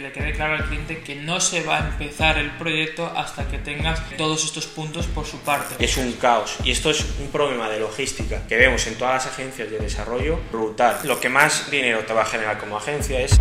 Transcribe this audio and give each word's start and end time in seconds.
le 0.00 0.12
quede 0.12 0.32
claro 0.32 0.54
al 0.54 0.64
cliente 0.64 1.00
que 1.00 1.16
no 1.16 1.40
se 1.40 1.62
va 1.62 1.78
a 1.78 1.88
empezar 1.88 2.38
el 2.38 2.50
proyecto 2.52 3.06
hasta 3.16 3.48
que 3.48 3.58
tengas 3.58 4.00
todos 4.16 4.44
estos 4.44 4.66
puntos 4.66 5.06
por 5.06 5.26
su 5.26 5.38
parte. 5.40 5.82
Es 5.84 5.96
un 5.96 6.12
caos 6.12 6.56
y 6.62 6.70
esto 6.70 6.90
es 6.90 7.04
un 7.20 7.28
problema 7.28 7.68
de 7.68 7.80
logística 7.80 8.46
que 8.46 8.56
vemos 8.56 8.86
en 8.86 8.96
todas 8.96 9.14
las 9.24 9.34
agencias 9.34 9.70
de 9.70 9.78
desarrollo 9.78 10.38
brutal. 10.52 10.98
Lo 11.04 11.18
que 11.20 11.28
más 11.28 11.70
dinero 11.70 12.00
te 12.00 12.12
va 12.12 12.22
a 12.22 12.26
generar 12.26 12.58
como 12.58 12.76
agencia 12.76 13.20
es... 13.20 13.38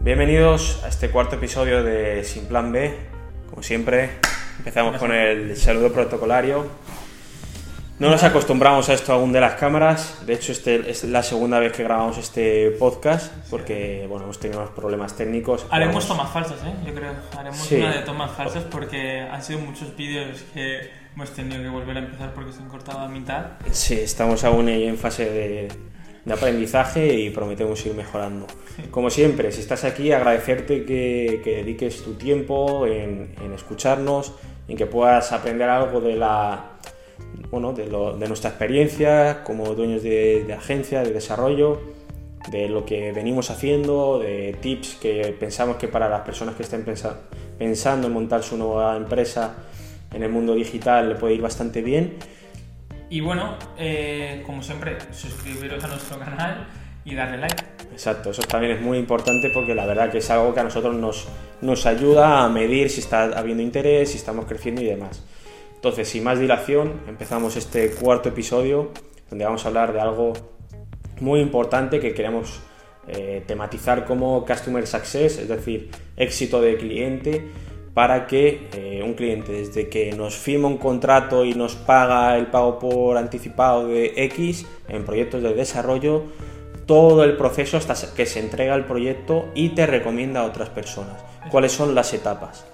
Bienvenidos 0.00 0.82
a 0.84 0.88
este 0.88 1.10
cuarto 1.10 1.36
episodio 1.36 1.82
de 1.82 2.22
Sin 2.24 2.46
Plan 2.46 2.70
B. 2.70 2.94
Como 3.50 3.62
siempre, 3.62 4.18
empezamos 4.58 4.98
con 4.98 5.12
el 5.12 5.56
saludo 5.56 5.92
protocolario. 5.92 6.68
No 7.96 8.10
nos 8.10 8.24
acostumbramos 8.24 8.88
a 8.88 8.94
esto 8.94 9.12
aún 9.12 9.32
de 9.32 9.40
las 9.40 9.54
cámaras. 9.54 10.26
De 10.26 10.34
hecho, 10.34 10.50
este 10.50 10.90
es 10.90 11.04
la 11.04 11.22
segunda 11.22 11.60
vez 11.60 11.72
que 11.72 11.84
grabamos 11.84 12.18
este 12.18 12.72
podcast 12.72 13.32
porque 13.48 14.06
bueno, 14.08 14.24
hemos 14.24 14.40
tenido 14.40 14.60
unos 14.60 14.72
problemas 14.72 15.16
técnicos. 15.16 15.64
Haremos 15.70 16.08
tomas 16.08 16.28
falsas, 16.28 16.58
¿eh? 16.64 16.74
Yo 16.84 16.92
creo. 16.92 17.12
Haremos 17.38 17.70
una 17.70 17.94
de 17.94 18.02
tomas 18.02 18.32
falsas 18.32 18.64
porque 18.64 19.20
han 19.20 19.40
sido 19.40 19.60
muchos 19.60 19.94
vídeos 19.94 20.42
que 20.52 20.90
hemos 21.14 21.30
tenido 21.30 21.62
que 21.62 21.68
volver 21.68 21.96
a 21.96 22.00
empezar 22.00 22.34
porque 22.34 22.50
se 22.52 22.62
han 22.62 22.68
cortado 22.68 22.98
a 22.98 23.08
mitad. 23.08 23.44
Sí, 23.70 23.94
estamos 23.94 24.42
aún 24.42 24.68
en 24.68 24.98
fase 24.98 25.30
de, 25.30 25.68
de 26.24 26.32
aprendizaje 26.32 27.14
y 27.14 27.30
prometemos 27.30 27.86
ir 27.86 27.94
mejorando. 27.94 28.48
Como 28.90 29.08
siempre, 29.08 29.52
si 29.52 29.60
estás 29.60 29.84
aquí, 29.84 30.10
agradecerte 30.10 30.84
que, 30.84 31.40
que 31.44 31.58
dediques 31.58 32.02
tu 32.02 32.14
tiempo 32.14 32.88
en, 32.88 33.36
en 33.40 33.52
escucharnos, 33.52 34.32
en 34.66 34.76
que 34.76 34.86
puedas 34.86 35.30
aprender 35.30 35.68
algo 35.68 36.00
de 36.00 36.16
la 36.16 36.70
bueno, 37.50 37.72
de, 37.72 37.86
lo, 37.86 38.16
de, 38.16 38.26
nuestra 38.28 38.50
experiencia 38.50 39.42
como 39.44 39.74
dueños 39.74 40.02
de, 40.02 40.44
de, 40.44 40.52
agencia, 40.52 41.02
de 41.02 41.12
desarrollo, 41.12 41.80
de 42.50 42.68
lo 42.68 42.84
que 42.84 43.12
venimos 43.12 43.50
haciendo, 43.50 44.18
de 44.18 44.56
tips 44.60 44.96
que 44.96 45.34
pensamos 45.38 45.76
que 45.76 45.88
para 45.88 46.08
las 46.08 46.22
personas 46.22 46.54
que 46.54 46.62
estén 46.62 46.84
pensa, 46.84 47.20
pensando 47.58 48.06
en 48.06 48.12
montar 48.12 48.42
su 48.42 48.56
nueva 48.56 48.96
empresa 48.96 49.54
en 50.12 50.22
el 50.22 50.30
mundo 50.30 50.54
digital 50.54 51.08
le 51.08 51.14
puede 51.16 51.34
ir 51.34 51.42
bastante 51.42 51.82
bien. 51.82 52.14
Y 53.10 53.20
bueno, 53.20 53.56
eh, 53.78 54.42
como 54.46 54.62
siempre, 54.62 54.96
suscribiros 55.12 55.82
a 55.84 55.88
nuestro 55.88 56.18
canal 56.18 56.66
y 57.04 57.14
darle 57.14 57.38
like. 57.38 57.62
Exacto, 57.92 58.30
eso 58.30 58.42
también 58.42 58.72
es 58.72 58.80
muy 58.80 58.98
importante 58.98 59.50
porque 59.50 59.74
la 59.74 59.86
verdad 59.86 60.10
que 60.10 60.18
es 60.18 60.30
algo 60.30 60.52
que 60.54 60.60
a 60.60 60.64
nosotros 60.64 60.96
nos, 60.96 61.28
nos 61.60 61.86
ayuda 61.86 62.44
a 62.44 62.48
medir 62.48 62.90
si 62.90 63.00
está 63.00 63.24
habiendo 63.38 63.62
interés, 63.62 64.10
si 64.10 64.16
estamos 64.16 64.46
creciendo 64.46 64.80
y 64.80 64.86
demás. 64.86 65.22
Entonces, 65.84 66.08
sin 66.08 66.24
más 66.24 66.40
dilación, 66.40 67.02
empezamos 67.06 67.56
este 67.56 67.90
cuarto 67.90 68.30
episodio 68.30 68.88
donde 69.28 69.44
vamos 69.44 69.66
a 69.66 69.68
hablar 69.68 69.92
de 69.92 70.00
algo 70.00 70.32
muy 71.20 71.40
importante 71.40 72.00
que 72.00 72.14
queremos 72.14 72.60
eh, 73.06 73.44
tematizar 73.46 74.06
como 74.06 74.46
Customer 74.46 74.86
Success, 74.86 75.36
es 75.36 75.46
decir, 75.46 75.90
éxito 76.16 76.62
de 76.62 76.78
cliente, 76.78 77.50
para 77.92 78.26
que 78.26 78.66
eh, 78.72 79.02
un 79.04 79.12
cliente 79.12 79.52
desde 79.52 79.90
que 79.90 80.10
nos 80.12 80.36
firma 80.36 80.68
un 80.68 80.78
contrato 80.78 81.44
y 81.44 81.52
nos 81.52 81.74
paga 81.74 82.38
el 82.38 82.46
pago 82.46 82.78
por 82.78 83.18
anticipado 83.18 83.86
de 83.86 84.14
X 84.16 84.64
en 84.88 85.04
proyectos 85.04 85.42
de 85.42 85.52
desarrollo, 85.52 86.22
todo 86.86 87.24
el 87.24 87.36
proceso 87.36 87.76
hasta 87.76 87.94
que 88.14 88.24
se 88.24 88.40
entrega 88.40 88.74
el 88.74 88.86
proyecto 88.86 89.50
y 89.54 89.74
te 89.74 89.84
recomienda 89.84 90.40
a 90.40 90.44
otras 90.46 90.70
personas. 90.70 91.22
¿Cuáles 91.50 91.72
son 91.72 91.94
las 91.94 92.14
etapas? 92.14 92.64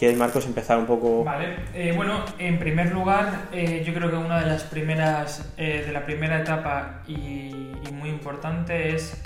¿Quieres, 0.00 0.16
Marcos, 0.16 0.46
empezar 0.46 0.78
un 0.78 0.86
poco? 0.86 1.24
Vale, 1.24 1.56
eh, 1.74 1.92
bueno, 1.94 2.24
en 2.38 2.58
primer 2.58 2.90
lugar, 2.90 3.48
eh, 3.52 3.84
yo 3.86 3.92
creo 3.92 4.08
que 4.10 4.16
una 4.16 4.40
de 4.40 4.46
las 4.46 4.62
primeras, 4.62 5.52
eh, 5.58 5.84
de 5.86 5.92
la 5.92 6.06
primera 6.06 6.40
etapa 6.40 7.02
y, 7.06 7.52
muy 7.92 8.08
importante 8.08 8.94
es 8.94 9.20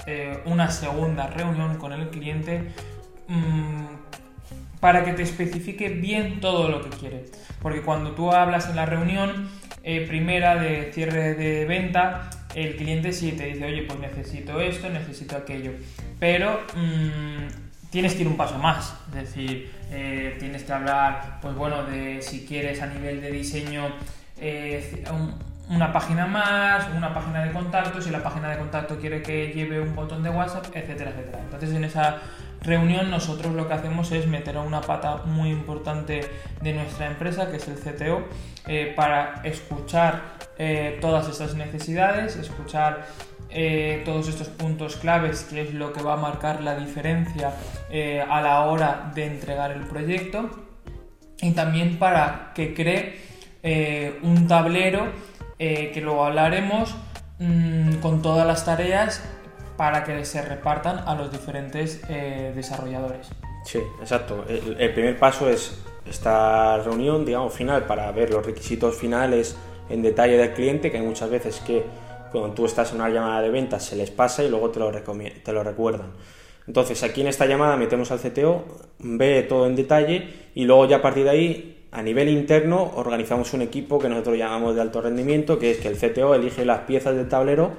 una 0.47 0.72
segunda 0.72 1.28
reunión 1.28 1.77
con 1.77 1.92
el 1.92 2.08
cliente 2.08 2.72
mmm, 3.28 3.84
para 4.81 5.05
que 5.05 5.12
te 5.12 5.22
especifique 5.22 5.91
bien 5.91 6.41
todo 6.41 6.69
lo 6.69 6.83
que 6.83 6.91
quiere. 6.91 7.27
Porque 7.62 7.83
cuando 7.83 8.11
tú 8.11 8.33
hablas 8.33 8.69
en 8.69 8.75
la 8.75 8.84
reunión 8.84 9.48
primera 10.09 10.56
de 10.56 10.93
cierre 10.93 11.34
de 11.34 11.66
venta, 11.66 12.31
el 12.56 12.75
cliente 12.75 13.12
sí 13.12 13.31
te 13.31 13.47
dice, 13.47 13.65
oye, 13.65 13.82
pues 13.82 14.00
necesito 14.00 14.60
esto, 14.60 14.91
necesito 14.91 15.37
aquello. 15.37 15.70
Pero 16.19 16.62
mmm, 16.75 17.63
tienes 17.94 18.15
que 18.15 18.22
ir 18.22 18.27
un 18.27 18.37
paso 18.37 18.59
más, 18.59 18.93
es 19.10 19.15
decir, 19.15 19.72
eh, 19.93 20.34
tienes 20.41 20.65
que 20.65 20.72
hablar, 20.72 21.38
pues 21.41 21.55
bueno, 21.55 21.84
de 21.84 22.21
si 22.22 22.44
quieres 22.44 22.82
a 22.82 22.88
nivel 22.88 23.21
de 23.21 23.31
diseño 23.31 23.84
eh, 24.41 25.05
un, 25.12 25.32
una 25.72 25.93
página 25.93 26.27
más, 26.27 26.88
una 26.97 27.15
página 27.15 27.44
de 27.44 27.53
contacto, 27.53 28.03
si 28.03 28.10
la 28.10 28.21
página 28.21 28.50
de 28.50 28.59
contacto 28.59 28.99
quiere 28.99 29.22
que 29.22 29.53
lleve 29.53 29.81
un 29.81 29.94
botón 29.94 30.25
de 30.25 30.31
WhatsApp, 30.31 30.66
etcétera, 30.75 31.12
etcétera. 31.12 31.38
Entonces 31.44 31.72
en 31.72 31.84
esa 31.84 32.16
reunión 32.62 33.12
nosotros 33.12 33.55
lo 33.55 33.69
que 33.69 33.75
hacemos 33.75 34.11
es 34.11 34.26
meter 34.26 34.56
a 34.56 34.62
una 34.62 34.81
pata 34.81 35.19
muy 35.26 35.50
importante 35.50 36.28
de 36.62 36.72
nuestra 36.72 37.06
empresa, 37.06 37.49
que 37.49 37.59
es 37.59 37.69
el 37.69 37.76
CTO, 37.76 38.25
eh, 38.66 38.93
para 38.97 39.41
escuchar 39.44 40.34
todas 41.00 41.28
esas 41.28 41.55
necesidades, 41.56 42.37
escuchar 42.37 43.06
eh, 43.54 44.03
todos 44.04 44.28
estos 44.28 44.48
puntos 44.48 44.97
claves, 44.97 45.44
que 45.44 45.62
es 45.62 45.72
lo 45.72 45.92
que 45.92 46.03
va 46.03 46.15
a 46.15 46.16
marcar 46.16 46.60
la 46.60 46.76
diferencia 46.76 47.53
eh, 47.91 48.20
a 48.20 48.42
la 48.42 48.60
hora 48.62 49.12
de 49.15 49.26
entregar 49.26 49.70
el 49.70 49.84
proyecto, 49.84 50.50
y 51.41 51.53
también 51.53 51.98
para 51.98 52.53
que 52.54 52.75
cree 52.75 53.20
eh, 53.62 54.19
un 54.22 54.47
tablero 54.47 55.06
eh, 55.59 55.91
que 55.94 56.00
luego 56.00 56.25
hablaremos 56.25 56.94
mmm, 57.38 57.94
con 58.03 58.20
todas 58.22 58.47
las 58.47 58.64
tareas 58.64 59.22
para 59.76 60.04
que 60.04 60.25
se 60.25 60.43
repartan 60.43 61.00
a 61.06 61.14
los 61.14 61.32
diferentes 61.32 62.00
eh, 62.09 62.53
desarrolladores. 62.54 63.31
Sí, 63.64 63.78
exacto. 64.00 64.44
El, 64.48 64.76
el 64.78 64.93
primer 64.93 65.19
paso 65.19 65.48
es 65.48 65.82
esta 66.09 66.76
reunión, 66.78 67.25
digamos, 67.25 67.53
final 67.54 67.84
para 67.84 68.10
ver 68.12 68.31
los 68.31 68.44
requisitos 68.44 68.97
finales 68.97 69.56
en 69.88 70.03
detalle 70.03 70.37
del 70.37 70.53
cliente, 70.53 70.91
que 70.91 70.98
hay 70.98 71.06
muchas 71.06 71.31
veces 71.31 71.60
que 71.66 71.84
cuando 72.41 72.55
tú 72.55 72.67
estás 72.67 72.91
en 72.91 72.97
una 72.97 73.09
llamada 73.11 73.41
de 73.43 73.50
ventas 73.50 73.84
se 73.84 73.95
les 73.95 74.11
pasa 74.11 74.43
y 74.43 74.50
luego 74.50 74.71
te 74.71 74.81
lo, 74.81 74.91
te 74.91 75.53
lo 75.53 75.62
recuerdan. 75.62 76.12
Entonces 76.67 77.03
aquí 77.05 77.21
en 77.21 77.28
esta 77.28 77.47
llamada 77.47 77.77
metemos 77.77 78.11
al 78.11 78.19
CTO, 78.19 78.65
ve 78.99 79.43
todo 79.43 79.67
en 79.67 79.77
detalle 79.77 80.28
y 80.55 80.65
luego 80.65 80.87
ya 80.87 80.97
a 80.97 81.03
partir 81.03 81.25
de 81.25 81.31
ahí 81.31 81.87
a 81.93 82.03
nivel 82.03 82.28
interno 82.28 82.91
organizamos 82.97 83.53
un 83.53 83.62
equipo 83.62 84.00
que 84.00 84.09
nosotros 84.09 84.37
llamamos 84.37 84.75
de 84.75 84.81
alto 84.81 85.00
rendimiento, 85.00 85.61
que 85.61 85.71
es 85.71 85.78
que 85.78 85.87
el 85.87 85.97
CTO 85.97 86.34
elige 86.34 86.65
las 86.65 86.81
piezas 86.81 87.15
del 87.15 87.28
tablero 87.28 87.73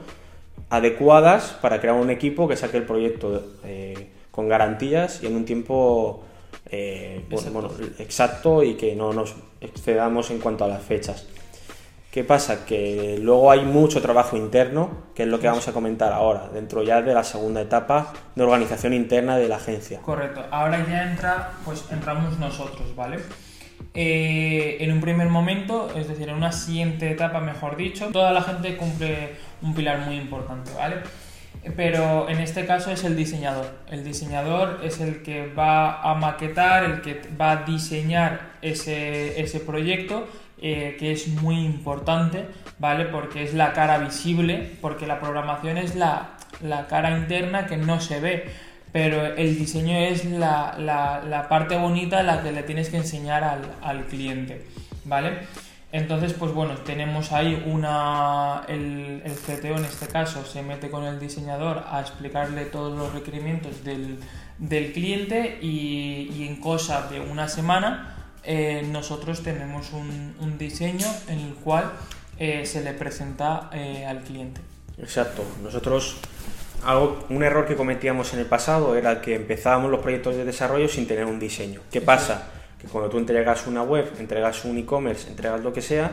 adecuadas 0.70 1.58
para 1.62 1.82
crear 1.82 1.96
un 1.96 2.10
equipo 2.10 2.48
que 2.48 2.56
saque 2.56 2.78
el 2.78 2.84
proyecto 2.84 3.44
eh, 3.66 4.08
con 4.32 4.48
garantías 4.48 5.22
y 5.22 5.28
en 5.28 5.36
un 5.36 5.44
tiempo 5.44 6.24
eh, 6.72 7.26
bueno, 7.30 7.52
bueno, 7.52 7.72
exacto 8.00 8.64
y 8.64 8.76
que 8.76 8.96
no 8.96 9.12
nos 9.12 9.36
excedamos 9.60 10.32
en 10.32 10.40
cuanto 10.40 10.64
a 10.64 10.70
las 10.70 10.82
fechas. 10.82 11.28
¿Qué 12.16 12.24
pasa? 12.24 12.66
Que 12.66 13.20
luego 13.22 13.52
hay 13.52 13.66
mucho 13.66 14.02
trabajo 14.02 14.38
interno, 14.38 15.04
que 15.14 15.24
es 15.24 15.28
lo 15.28 15.38
que 15.38 15.48
vamos 15.48 15.68
a 15.68 15.74
comentar 15.74 16.14
ahora, 16.14 16.48
dentro 16.48 16.82
ya 16.82 17.02
de 17.02 17.14
la 17.14 17.26
segunda 17.26 17.60
etapa 17.60 18.14
de 18.36 18.42
organización 18.42 18.94
interna 18.94 19.36
de 19.36 19.50
la 19.50 19.58
agencia. 19.58 20.00
Correcto. 20.00 20.42
Ahora 20.50 20.86
ya 20.88 21.12
entra, 21.12 21.52
pues 21.66 21.84
entramos 21.92 22.40
nosotros, 22.40 22.96
¿vale? 22.96 23.18
Eh, 23.94 24.78
en 24.80 24.94
un 24.94 25.02
primer 25.02 25.28
momento, 25.28 25.92
es 25.94 26.08
decir, 26.08 26.30
en 26.30 26.36
una 26.36 26.54
siguiente 26.54 27.12
etapa, 27.12 27.42
mejor 27.42 27.76
dicho, 27.76 28.08
toda 28.14 28.32
la 28.32 28.44
gente 28.44 28.78
cumple 28.78 29.36
un 29.62 29.76
pilar 29.76 30.00
muy 30.00 30.16
importante, 30.16 30.72
¿vale? 30.74 31.00
Pero 31.76 32.30
en 32.30 32.40
este 32.40 32.66
caso 32.66 32.92
es 32.92 33.04
el 33.04 33.18
diseñador. 33.18 33.66
El 33.90 34.06
diseñador 34.06 34.80
es 34.86 35.02
el 35.02 35.22
que 35.22 35.48
va 35.48 36.02
a 36.02 36.16
maquetar, 36.16 36.86
el 36.86 37.02
que 37.02 37.20
va 37.40 37.52
a 37.52 37.56
diseñar 37.66 38.56
ese, 38.62 39.42
ese 39.42 39.60
proyecto 39.60 40.28
eh, 40.62 40.96
que 40.98 41.12
es 41.12 41.28
muy 41.28 41.58
importante, 41.66 42.46
¿vale? 42.80 43.06
Porque 43.06 43.44
es 43.44 43.54
la 43.54 43.74
cara 43.74 43.98
visible, 43.98 44.78
porque 44.82 45.06
la 45.06 45.20
programación 45.20 45.78
es 45.78 45.96
la, 45.96 46.38
la 46.62 46.88
cara 46.88 47.18
interna 47.18 47.68
que 47.68 47.78
no 47.78 48.00
se 48.00 48.20
ve, 48.22 48.46
pero 48.94 49.26
el 49.36 49.58
diseño 49.58 49.98
es 49.98 50.24
la, 50.24 50.76
la, 50.80 51.48
parte 51.50 51.78
bonita 51.78 52.24
la 52.24 52.42
que 52.42 52.54
le 52.54 52.64
tienes 52.64 52.90
que 52.90 52.98
enseñar 52.98 53.44
al, 53.44 53.62
al, 53.82 54.06
cliente, 54.06 54.66
¿vale? 55.04 55.40
Entonces, 55.92 56.32
pues 56.32 56.54
bueno, 56.54 56.76
tenemos 56.78 57.34
ahí 57.34 57.62
una. 57.66 58.64
El, 58.70 59.22
el, 59.26 59.34
CTO 59.34 59.78
en 59.78 59.86
este 59.86 60.08
caso 60.08 60.46
se 60.46 60.62
mete 60.62 60.90
con 60.90 61.04
el 61.04 61.20
diseñador 61.20 61.84
a 61.90 62.00
explicarle 62.00 62.66
todos 62.66 62.98
los 62.98 63.14
requerimientos 63.14 63.84
del, 63.84 64.20
del 64.58 64.94
cliente 64.94 65.60
y, 65.62 66.32
y 66.34 66.48
en 66.48 66.62
cosa 66.62 67.08
de 67.10 67.20
una 67.20 67.50
semana 67.50 68.15
eh, 68.46 68.86
nosotros 68.92 69.42
tenemos 69.42 69.92
un, 69.94 70.36
un, 70.40 70.58
diseño 70.58 71.08
en 71.28 71.40
el 71.40 71.54
cual 71.56 71.92
eh, 72.38 72.66
se 72.66 72.84
le 72.84 72.94
presenta 72.94 73.70
eh, 73.74 74.06
al 74.06 74.22
cliente. 74.22 74.62
Exacto. 75.00 75.44
Nosotros, 75.64 76.18
algo, 76.84 77.26
un 77.30 77.44
error 77.44 77.66
que 77.66 77.76
cometíamos 77.76 78.34
en 78.34 78.40
el 78.40 78.46
pasado 78.46 78.96
era 78.96 79.22
que 79.22 79.36
empezábamos 79.36 79.90
los 79.90 80.02
proyectos 80.02 80.36
de 80.36 80.46
desarrollo 80.46 80.88
sin 80.88 81.08
tener 81.08 81.26
un 81.26 81.40
diseño. 81.40 81.82
¿Qué 81.92 82.02
pasa? 82.02 82.48
Que 82.80 82.88
cuando 82.88 83.10
tú 83.10 83.18
entregas 83.18 83.66
una 83.68 83.84
web, 83.84 84.12
entregas 84.20 84.64
un 84.66 84.78
e-commerce, 84.78 85.28
entregas 85.30 85.62
lo 85.62 85.74
que 85.74 85.82
sea, 85.82 86.12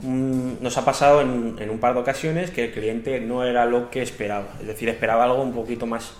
mmm, 0.00 0.54
nos 0.60 0.78
ha 0.78 0.84
pasado 0.84 1.20
en, 1.20 1.56
en 1.58 1.70
un 1.70 1.78
par 1.78 1.94
de 1.94 2.00
ocasiones 2.00 2.50
que 2.50 2.66
el 2.66 2.72
cliente 2.72 3.20
no 3.20 3.44
era 3.44 3.66
lo 3.66 3.90
que 3.90 4.02
esperaba. 4.02 4.48
Es 4.60 4.66
decir, 4.66 4.88
esperaba 4.88 5.24
algo 5.24 5.42
un 5.42 5.52
poquito 5.52 5.86
más 5.86 6.12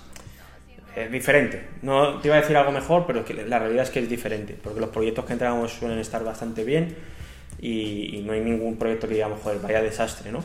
es 0.96 1.12
diferente. 1.12 1.62
No 1.82 2.20
te 2.20 2.28
iba 2.28 2.36
a 2.36 2.40
decir 2.40 2.56
algo 2.56 2.72
mejor, 2.72 3.06
pero 3.06 3.20
es 3.20 3.26
que 3.26 3.34
la 3.34 3.58
realidad 3.58 3.84
es 3.84 3.90
que 3.90 4.00
es 4.00 4.08
diferente, 4.08 4.56
porque 4.62 4.80
los 4.80 4.88
proyectos 4.88 5.26
que 5.26 5.34
entregamos 5.34 5.72
suelen 5.72 5.98
estar 5.98 6.24
bastante 6.24 6.64
bien 6.64 6.96
y, 7.60 8.22
no 8.24 8.32
hay 8.32 8.40
ningún 8.40 8.76
proyecto 8.76 9.06
que 9.06 9.14
digamos, 9.14 9.40
joder, 9.42 9.58
vaya 9.60 9.82
desastre, 9.82 10.32
¿no? 10.32 10.42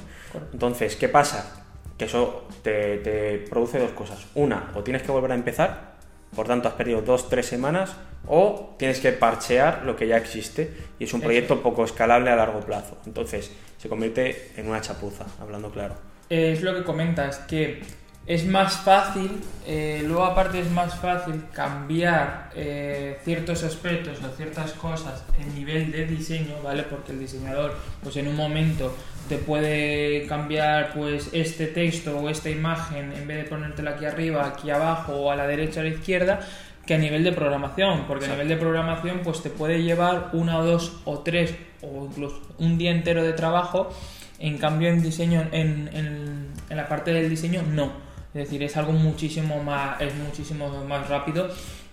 Entonces, 0.53 0.95
¿qué 0.95 1.09
pasa? 1.09 1.63
Que 1.98 2.06
eso 2.06 2.48
te, 2.63 2.98
te 2.98 3.38
produce 3.50 3.80
dos 3.80 3.92
cosas. 3.92 4.25
Una, 4.36 4.71
o 4.75 4.83
tienes 4.83 5.03
que 5.03 5.12
volver 5.12 5.31
a 5.31 5.36
empezar, 5.36 5.94
por 6.36 6.48
tanto 6.48 6.68
has 6.68 6.75
perdido 6.75 7.01
dos, 7.01 7.30
tres 7.30 7.45
semanas, 7.45 7.95
o 8.27 8.75
tienes 8.77 9.00
que 9.00 9.12
parchear 9.12 9.83
lo 9.83 9.95
que 9.95 10.07
ya 10.07 10.18
existe 10.18 10.71
y 11.00 11.06
es 11.06 11.13
un 11.13 11.21
proyecto 11.21 11.62
poco 11.62 11.83
escalable 11.83 12.30
a 12.30 12.36
largo 12.36 12.59
plazo. 12.59 12.97
Entonces, 13.06 13.51
se 13.77 13.89
convierte 13.89 14.51
en 14.57 14.68
una 14.68 14.81
chapuza, 14.81 15.25
hablando 15.39 15.71
claro. 15.71 15.95
Es 16.30 16.62
lo 16.62 16.75
que 16.75 16.83
comentas, 16.83 17.39
que 17.39 17.81
es 18.27 18.45
más 18.45 18.77
fácil, 18.77 19.41
eh, 19.65 20.03
luego 20.06 20.23
aparte 20.23 20.59
es 20.59 20.69
más 20.69 20.94
fácil 20.95 21.44
cambiar 21.53 22.51
eh, 22.56 23.18
ciertos 23.23 23.63
aspectos 23.63 24.19
o 24.23 24.35
ciertas 24.35 24.73
cosas 24.73 25.23
en 25.39 25.56
nivel 25.56 25.91
de 25.91 26.06
diseño, 26.06 26.62
¿vale? 26.63 26.83
Porque 26.83 27.13
el 27.13 27.19
diseñador, 27.19 27.75
pues 28.03 28.15
en 28.18 28.27
un 28.27 28.35
momento 28.35 28.95
te 29.27 29.38
puede 29.38 30.27
cambiar 30.27 30.94
pues 30.94 31.29
este 31.33 31.68
texto 31.68 32.19
o 32.19 32.29
esta 32.29 32.50
imagen 32.50 33.12
en 33.12 33.27
vez 33.27 33.38
de 33.38 33.44
ponértela 33.45 33.91
aquí 33.91 34.06
arriba, 34.06 34.45
aquí 34.45 34.69
abajo 34.69 35.13
o 35.13 35.31
a 35.31 35.35
la 35.35 35.47
derecha 35.47 35.79
o 35.79 35.81
a 35.81 35.85
la 35.85 35.89
izquierda, 35.89 36.39
que 36.85 36.94
a 36.94 36.97
nivel 37.00 37.23
de 37.23 37.31
programación, 37.31 38.06
porque 38.07 38.25
a 38.25 38.29
nivel 38.29 38.50
de 38.50 38.57
programación 38.57 39.21
pues 39.23 39.41
te 39.41 39.50
puede 39.50 39.81
llevar 39.81 40.29
una 40.33 40.59
o 40.59 40.65
dos 40.65 41.01
o 41.06 41.19
tres 41.19 41.56
o 41.81 42.06
incluso 42.06 42.39
un 42.59 42.77
día 42.77 42.91
entero 42.91 43.23
de 43.23 43.33
trabajo, 43.33 43.89
en 44.38 44.59
cambio 44.59 44.89
en 44.89 45.01
diseño, 45.01 45.47
en, 45.51 45.89
en 45.94 46.77
la 46.77 46.88
parte 46.88 47.13
del 47.13 47.27
diseño 47.27 47.63
no 47.63 48.11
es 48.33 48.45
decir, 48.45 48.63
es 48.63 48.78
algo 48.78 48.94
muchísimo 48.94 49.62
más, 49.63 50.00
es 50.01 50.13
muchísimo 50.16 50.69
más 50.86 51.10
rápido 51.10 51.50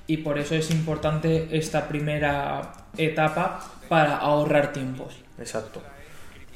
y 0.07 0.19
por 0.19 0.39
eso 0.39 0.55
es 0.55 0.71
importante 0.71 1.49
esta 1.51 1.89
primera 1.89 2.73
etapa 2.97 3.61
para 3.89 4.17
ahorrar 4.17 4.73
tiempos. 4.73 5.17
Exacto. 5.39 5.83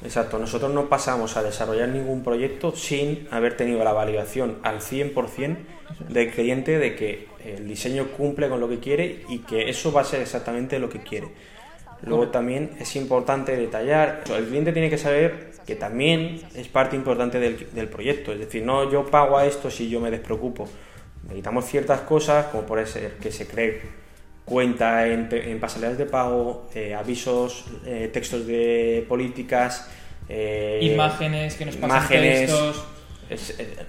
Exacto, 0.03 0.37
nosotros 0.37 0.73
no 0.73 0.89
pasamos 0.89 1.37
a 1.37 1.43
desarrollar 1.43 1.87
ningún 1.87 2.23
proyecto 2.23 2.75
sin 2.75 3.27
haber 3.31 3.55
tenido 3.55 3.83
la 3.85 3.93
validación 3.93 4.57
al 4.63 4.81
100% 4.81 5.57
del 6.09 6.31
cliente 6.31 6.77
de 6.77 6.95
que 6.95 7.27
el 7.45 7.67
diseño 7.67 8.07
cumple 8.07 8.49
con 8.49 8.59
lo 8.59 8.67
que 8.67 8.79
quiere 8.79 9.23
y 9.29 9.39
que 9.39 9.69
eso 9.69 9.93
va 9.93 10.01
a 10.01 10.05
ser 10.05 10.21
exactamente 10.21 10.79
lo 10.79 10.89
que 10.89 10.99
quiere. 10.99 11.29
Luego 12.05 12.27
también 12.27 12.71
es 12.79 12.95
importante 12.95 13.55
detallar, 13.55 14.23
el 14.35 14.45
cliente 14.45 14.73
tiene 14.73 14.89
que 14.89 14.97
saber 14.97 15.53
que 15.65 15.75
también 15.75 16.41
es 16.53 16.67
parte 16.67 16.95
importante 16.95 17.39
del, 17.39 17.87
proyecto, 17.87 18.33
es 18.33 18.39
decir, 18.39 18.63
no 18.63 18.91
yo 18.91 19.05
pago 19.05 19.37
a 19.37 19.45
esto 19.45 19.71
si 19.71 19.89
yo 19.89 19.99
me 19.99 20.11
despreocupo. 20.11 20.67
Necesitamos 21.23 21.65
ciertas 21.65 22.01
cosas, 22.01 22.47
como 22.47 22.63
puede 22.63 22.85
ser 22.85 23.13
que 23.13 23.31
se 23.31 23.47
cree 23.47 23.81
cuenta 24.43 25.07
en, 25.07 25.29
en 25.31 25.59
pasarelas 25.61 25.97
de 25.97 26.05
pago, 26.05 26.67
eh, 26.75 26.93
avisos, 26.93 27.65
eh, 27.85 28.09
textos 28.11 28.45
de 28.45 29.05
políticas, 29.07 29.89
eh, 30.27 30.79
imágenes 30.81 31.55
que 31.55 31.65
nos 31.65 31.77
pasan 31.77 32.07
textos. 32.09 32.83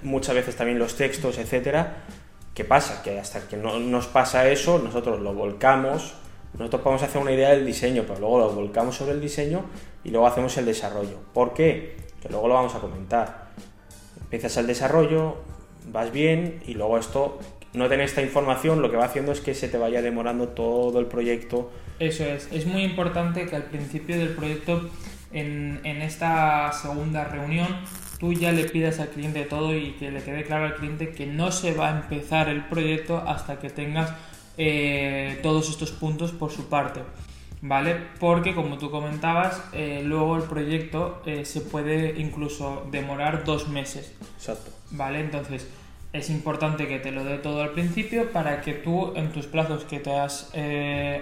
muchas 0.03 0.35
veces 0.35 0.55
también 0.55 0.79
los 0.79 0.95
textos, 0.95 1.37
etcétera. 1.37 2.05
¿Qué 2.53 2.63
pasa? 2.63 3.03
Que 3.03 3.19
hasta 3.19 3.45
que 3.49 3.57
no 3.57 3.79
nos 3.79 4.07
pasa 4.07 4.47
eso, 4.47 4.79
nosotros 4.79 5.19
lo 5.19 5.33
volcamos 5.33 6.13
nosotros 6.57 6.81
podemos 6.81 7.03
hacer 7.03 7.21
una 7.21 7.31
idea 7.31 7.49
del 7.49 7.65
diseño, 7.65 8.03
pero 8.07 8.19
luego 8.19 8.39
lo 8.39 8.49
volcamos 8.51 8.95
sobre 8.95 9.13
el 9.13 9.21
diseño 9.21 9.65
y 10.03 10.09
luego 10.09 10.27
hacemos 10.27 10.57
el 10.57 10.65
desarrollo. 10.65 11.19
¿Por 11.33 11.53
qué? 11.53 11.97
Que 12.21 12.29
luego 12.29 12.47
lo 12.47 12.53
vamos 12.53 12.75
a 12.75 12.79
comentar. 12.79 13.49
Empiezas 14.21 14.55
el 14.57 14.67
desarrollo, 14.67 15.37
vas 15.91 16.11
bien 16.11 16.61
y 16.65 16.73
luego 16.73 16.97
esto, 16.97 17.39
no 17.73 17.89
tener 17.89 18.05
esta 18.05 18.21
información, 18.21 18.81
lo 18.81 18.89
que 18.89 18.97
va 18.97 19.05
haciendo 19.05 19.33
es 19.33 19.41
que 19.41 19.53
se 19.53 19.67
te 19.67 19.77
vaya 19.77 20.01
demorando 20.01 20.49
todo 20.49 20.99
el 20.99 21.07
proyecto. 21.07 21.71
Eso 21.99 22.23
es, 22.23 22.49
es 22.51 22.65
muy 22.65 22.83
importante 22.83 23.45
que 23.45 23.55
al 23.55 23.63
principio 23.63 24.17
del 24.17 24.29
proyecto, 24.29 24.89
en, 25.33 25.81
en 25.83 26.01
esta 26.01 26.71
segunda 26.71 27.25
reunión, 27.25 27.67
tú 28.17 28.31
ya 28.31 28.53
le 28.53 28.63
pidas 28.63 28.99
al 28.99 29.09
cliente 29.09 29.43
todo 29.43 29.75
y 29.75 29.91
que 29.93 30.09
le 30.09 30.23
quede 30.23 30.43
claro 30.43 30.65
al 30.65 30.75
cliente 30.75 31.11
que 31.11 31.25
no 31.25 31.51
se 31.51 31.73
va 31.73 31.89
a 31.89 31.97
empezar 32.01 32.47
el 32.47 32.65
proyecto 32.65 33.17
hasta 33.17 33.59
que 33.59 33.69
tengas 33.69 34.13
eh, 34.57 35.39
todos 35.43 35.69
estos 35.69 35.91
puntos 35.91 36.31
por 36.31 36.51
su 36.51 36.67
parte. 36.69 37.01
¿Vale? 37.61 37.95
Porque 38.19 38.53
como 38.53 38.77
tú 38.77 38.91
comentabas, 38.91 39.59
eh, 39.73 40.01
luego 40.03 40.35
el 40.35 40.43
proyecto 40.43 41.21
eh, 41.25 41.45
se 41.45 41.61
puede 41.61 42.19
incluso 42.19 42.85
demorar 42.91 43.43
dos 43.43 43.69
meses. 43.69 44.13
Exacto. 44.37 44.71
¿Vale? 44.91 45.19
Entonces 45.19 45.67
es 46.13 46.29
importante 46.29 46.87
que 46.87 46.99
te 46.99 47.11
lo 47.11 47.23
dé 47.23 47.37
todo 47.37 47.63
al 47.63 47.71
principio 47.71 48.31
para 48.31 48.61
que 48.61 48.73
tú 48.73 49.13
en 49.15 49.31
tus 49.31 49.47
plazos 49.47 49.83
que 49.85 49.99
te 49.99 50.11
has 50.11 50.51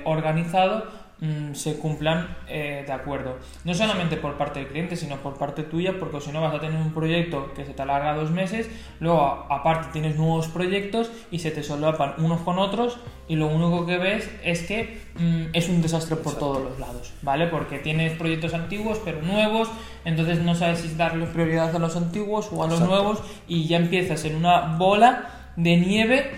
organizado 0.04 0.86
Mm, 1.20 1.54
se 1.54 1.78
cumplan 1.78 2.36
eh, 2.50 2.84
de 2.86 2.92
acuerdo. 2.92 3.38
No 3.64 3.74
solamente 3.74 4.18
por 4.18 4.38
parte 4.38 4.60
del 4.60 4.68
cliente, 4.68 4.98
sino 4.98 5.18
por 5.18 5.38
parte 5.38 5.64
tuya, 5.64 5.94
porque 5.98 6.20
si 6.20 6.32
no 6.32 6.42
vas 6.42 6.54
a 6.54 6.60
tener 6.60 6.76
un 6.76 6.94
proyecto 6.94 7.54
que 7.54 7.64
se 7.66 7.74
te 7.74 7.82
alarga 7.82 8.14
dos 8.14 8.32
meses, 8.32 8.70
luego 9.00 9.46
aparte 9.50 9.88
tienes 9.94 10.18
nuevos 10.18 10.48
proyectos 10.50 11.12
y 11.32 11.40
se 11.40 11.52
te 11.52 11.64
solapan 11.64 12.16
unos 12.18 12.42
con 12.42 12.60
otros 12.60 12.98
y 13.30 13.38
lo 13.38 13.48
único 13.48 13.86
que 13.86 13.98
ves 14.00 14.30
es 14.44 14.64
que 14.64 15.00
mm, 15.18 15.46
es 15.54 15.70
un 15.70 15.82
desastre 15.82 16.18
por 16.18 16.38
todos 16.38 16.62
los 16.62 16.78
lados, 16.80 17.14
¿vale? 17.22 17.48
Porque 17.48 17.80
tienes 17.80 18.18
proyectos 18.18 18.54
antiguos 18.54 19.00
pero 19.06 19.22
nuevos, 19.22 19.70
entonces 20.04 20.40
no 20.40 20.56
sabes 20.56 20.80
si 20.80 20.94
darle 20.96 21.28
prioridad 21.28 21.74
a 21.74 21.80
los 21.80 21.96
antiguos 21.96 22.50
o 22.52 22.66
a 22.66 22.68
los 22.68 22.82
nuevos 22.82 23.22
y 23.48 23.68
ya 23.68 23.78
empiezas 23.78 24.26
en 24.26 24.36
una 24.36 24.76
bola 24.78 25.52
de 25.56 25.78
nieve 25.78 26.32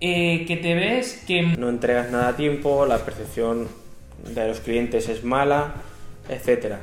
eh, 0.00 0.44
que 0.46 0.58
te 0.58 0.74
ves 0.74 1.24
que... 1.26 1.42
No 1.42 1.68
entregas 1.68 2.12
nada 2.12 2.28
a 2.28 2.36
tiempo, 2.36 2.86
la 2.86 2.98
percepción 2.98 3.87
de 4.24 4.48
los 4.48 4.60
clientes 4.60 5.08
es 5.08 5.24
mala, 5.24 5.74
etcétera. 6.28 6.80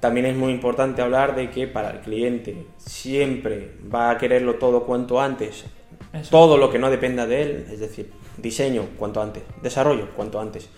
También 0.00 0.26
es 0.26 0.36
muy 0.36 0.52
importante 0.52 1.02
hablar 1.02 1.34
de 1.34 1.50
que 1.50 1.66
para 1.66 1.90
el 1.90 2.00
cliente 2.00 2.66
siempre 2.76 3.72
va 3.92 4.10
a 4.10 4.18
quererlo 4.18 4.56
todo 4.56 4.84
cuanto 4.84 5.20
antes, 5.20 5.64
todo 6.30 6.58
lo 6.58 6.70
que 6.70 6.78
no 6.78 6.90
dependa 6.90 7.26
de 7.26 7.42
él, 7.42 7.66
es 7.70 7.80
decir, 7.80 8.10
diseño 8.36 8.84
cuanto 8.98 9.22
antes, 9.22 9.42
desarrollo 9.62 10.10
cuanto 10.14 10.40
antes. 10.40 10.68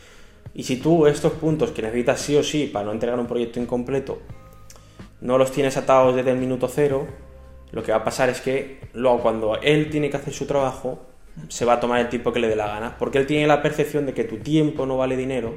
Y 0.54 0.62
si 0.62 0.76
tú 0.76 1.06
estos 1.06 1.32
puntos 1.32 1.72
que 1.72 1.82
necesitas 1.82 2.20
sí 2.20 2.36
o 2.36 2.42
sí 2.42 2.70
para 2.72 2.86
no 2.86 2.92
entregar 2.92 3.18
un 3.18 3.26
proyecto 3.26 3.60
incompleto, 3.60 4.18
no 5.20 5.36
los 5.36 5.50
tienes 5.50 5.76
atados 5.76 6.14
desde 6.14 6.30
el 6.30 6.38
minuto 6.38 6.68
cero, 6.68 7.06
lo 7.72 7.82
que 7.82 7.92
va 7.92 7.98
a 7.98 8.04
pasar 8.04 8.28
es 8.28 8.40
que 8.40 8.80
luego 8.94 9.20
cuando 9.20 9.60
él 9.60 9.90
tiene 9.90 10.10
que 10.10 10.16
hacer 10.16 10.32
su 10.32 10.46
trabajo, 10.46 11.00
se 11.48 11.64
va 11.64 11.74
a 11.74 11.80
tomar 11.80 12.00
el 12.00 12.08
tiempo 12.08 12.32
que 12.32 12.40
le 12.40 12.48
dé 12.48 12.56
la 12.56 12.68
gana, 12.68 12.96
porque 12.98 13.18
él 13.18 13.26
tiene 13.26 13.46
la 13.46 13.62
percepción 13.62 14.06
de 14.06 14.14
que 14.14 14.24
tu 14.24 14.38
tiempo 14.38 14.86
no 14.86 14.96
vale 14.96 15.16
dinero 15.16 15.56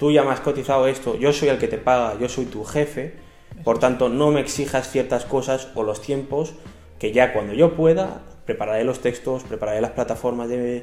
tú 0.00 0.10
ya 0.10 0.24
me 0.24 0.30
has 0.30 0.40
cotizado 0.40 0.86
esto, 0.86 1.18
yo 1.18 1.30
soy 1.34 1.50
el 1.50 1.58
que 1.58 1.68
te 1.68 1.76
paga, 1.76 2.18
yo 2.18 2.30
soy 2.30 2.46
tu 2.46 2.64
jefe, 2.64 3.12
por 3.64 3.78
tanto 3.78 4.08
no 4.08 4.30
me 4.30 4.40
exijas 4.40 4.90
ciertas 4.90 5.26
cosas 5.26 5.68
o 5.74 5.82
los 5.82 6.00
tiempos 6.00 6.54
que 6.98 7.12
ya 7.12 7.34
cuando 7.34 7.52
yo 7.52 7.76
pueda 7.76 8.22
prepararé 8.46 8.82
los 8.82 9.00
textos, 9.00 9.44
prepararé 9.44 9.82
las 9.82 9.90
plataformas 9.90 10.48
de, 10.48 10.82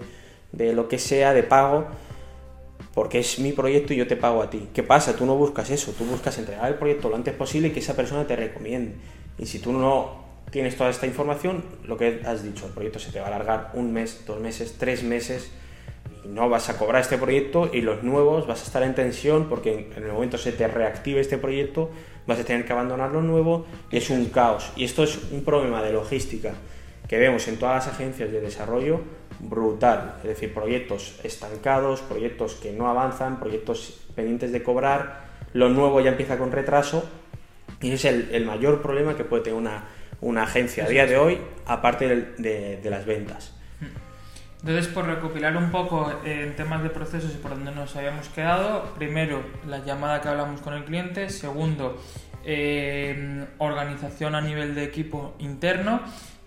de 0.51 0.73
lo 0.73 0.87
que 0.87 0.99
sea, 0.99 1.33
de 1.33 1.41
pago, 1.41 1.87
porque 2.93 3.17
es 3.17 3.39
mi 3.39 3.53
proyecto 3.53 3.93
y 3.93 3.97
yo 3.97 4.05
te 4.05 4.15
pago 4.15 4.43
a 4.43 4.51
ti. 4.51 4.69
¿Qué 4.71 4.83
pasa? 4.83 5.15
Tú 5.15 5.25
no 5.25 5.35
buscas 5.35 5.71
eso, 5.71 5.93
tú 5.93 6.05
buscas 6.05 6.37
entregar 6.37 6.67
el 6.67 6.75
proyecto 6.75 7.09
lo 7.09 7.15
antes 7.15 7.33
posible 7.33 7.69
y 7.69 7.71
que 7.71 7.79
esa 7.79 7.95
persona 7.95 8.27
te 8.27 8.35
recomiende. 8.35 8.97
Y 9.39 9.47
si 9.47 9.57
tú 9.57 9.73
no 9.73 10.25
tienes 10.51 10.77
toda 10.77 10.91
esta 10.91 11.07
información, 11.07 11.63
lo 11.83 11.97
que 11.97 12.21
has 12.23 12.43
dicho, 12.43 12.67
el 12.67 12.71
proyecto 12.71 12.99
se 12.99 13.11
te 13.11 13.19
va 13.19 13.25
a 13.25 13.29
alargar 13.29 13.71
un 13.73 13.91
mes, 13.91 14.23
dos 14.27 14.39
meses, 14.39 14.75
tres 14.77 15.01
meses 15.01 15.49
no 16.27 16.49
vas 16.49 16.69
a 16.69 16.77
cobrar 16.77 17.01
este 17.01 17.17
proyecto 17.17 17.69
y 17.71 17.81
los 17.81 18.03
nuevos 18.03 18.47
vas 18.47 18.61
a 18.61 18.65
estar 18.65 18.83
en 18.83 18.93
tensión 18.93 19.47
porque 19.49 19.89
en 19.95 20.03
el 20.03 20.11
momento 20.11 20.37
se 20.37 20.51
te 20.51 20.67
reactive 20.67 21.21
este 21.21 21.37
proyecto 21.37 21.89
vas 22.27 22.39
a 22.39 22.43
tener 22.43 22.65
que 22.65 22.73
abandonar 22.73 23.11
lo 23.11 23.21
nuevo 23.21 23.65
y 23.89 23.97
es 23.97 24.09
un 24.09 24.25
caos. 24.25 24.71
Y 24.75 24.83
esto 24.83 25.03
es 25.03 25.17
un 25.31 25.43
problema 25.43 25.81
de 25.81 25.93
logística 25.93 26.53
que 27.07 27.17
vemos 27.17 27.47
en 27.47 27.57
todas 27.57 27.85
las 27.85 27.95
agencias 27.95 28.31
de 28.31 28.41
desarrollo 28.41 28.99
brutal. 29.39 30.15
Es 30.21 30.27
decir, 30.27 30.53
proyectos 30.53 31.19
estancados, 31.23 32.01
proyectos 32.01 32.55
que 32.55 32.73
no 32.73 32.89
avanzan, 32.89 33.39
proyectos 33.39 34.01
pendientes 34.13 34.51
de 34.51 34.61
cobrar, 34.61 35.27
lo 35.53 35.69
nuevo 35.69 36.01
ya 36.01 36.11
empieza 36.11 36.37
con 36.37 36.51
retraso 36.51 37.07
y 37.81 37.91
es 37.91 38.03
el, 38.03 38.45
mayor 38.45 38.81
problema 38.81 39.15
que 39.15 39.23
puede 39.23 39.43
tener 39.43 39.59
una, 40.21 40.43
agencia 40.43 40.85
a 40.85 40.89
día 40.89 41.05
de 41.05 41.17
hoy, 41.17 41.37
aparte 41.65 42.07
de 42.07 42.89
las 42.89 43.05
ventas. 43.05 43.53
Entonces, 44.61 44.87
por 44.87 45.05
recopilar 45.05 45.55
un 45.55 45.69
poco 45.69 46.11
eh, 46.25 46.43
en 46.43 46.55
temas 46.55 46.81
de 46.81 46.89
procesos 46.89 47.31
y 47.33 47.37
por 47.37 47.51
donde 47.51 47.71
nos 47.71 47.95
habíamos 47.95 48.27
quedado, 48.29 48.85
primero, 48.95 49.43
la 49.67 49.79
llamada 49.85 50.19
que 50.19 50.29
hablamos 50.29 50.61
con 50.61 50.73
el 50.73 50.83
cliente, 50.83 51.29
segundo, 51.29 52.01
eh, 52.43 53.45
organización 53.59 54.33
a 54.33 54.41
nivel 54.41 54.73
de 54.73 54.83
equipo 54.83 55.35
interno, 55.37 56.01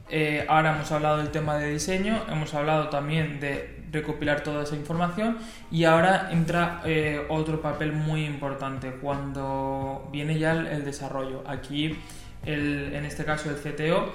eh, 0.08 0.44
ahora 0.48 0.74
hemos 0.74 0.90
hablado 0.90 1.18
del 1.18 1.30
tema 1.30 1.56
de 1.56 1.70
diseño, 1.70 2.24
hemos 2.28 2.52
hablado 2.54 2.88
también 2.88 3.38
de 3.38 3.84
recopilar 3.92 4.42
toda 4.42 4.64
esa 4.64 4.74
información 4.74 5.38
y 5.70 5.84
ahora 5.84 6.30
entra 6.32 6.82
otro 7.28 7.60
papel 7.60 7.92
muy 7.92 8.24
importante 8.24 8.90
cuando 8.90 10.08
viene 10.12 10.36
ya 10.36 10.52
el, 10.52 10.84
desarrollo. 10.84 11.44
Aquí, 11.46 11.96
en 12.44 13.04
este 13.04 13.24
caso, 13.24 13.50
el 13.50 13.56
CTO 13.56 14.12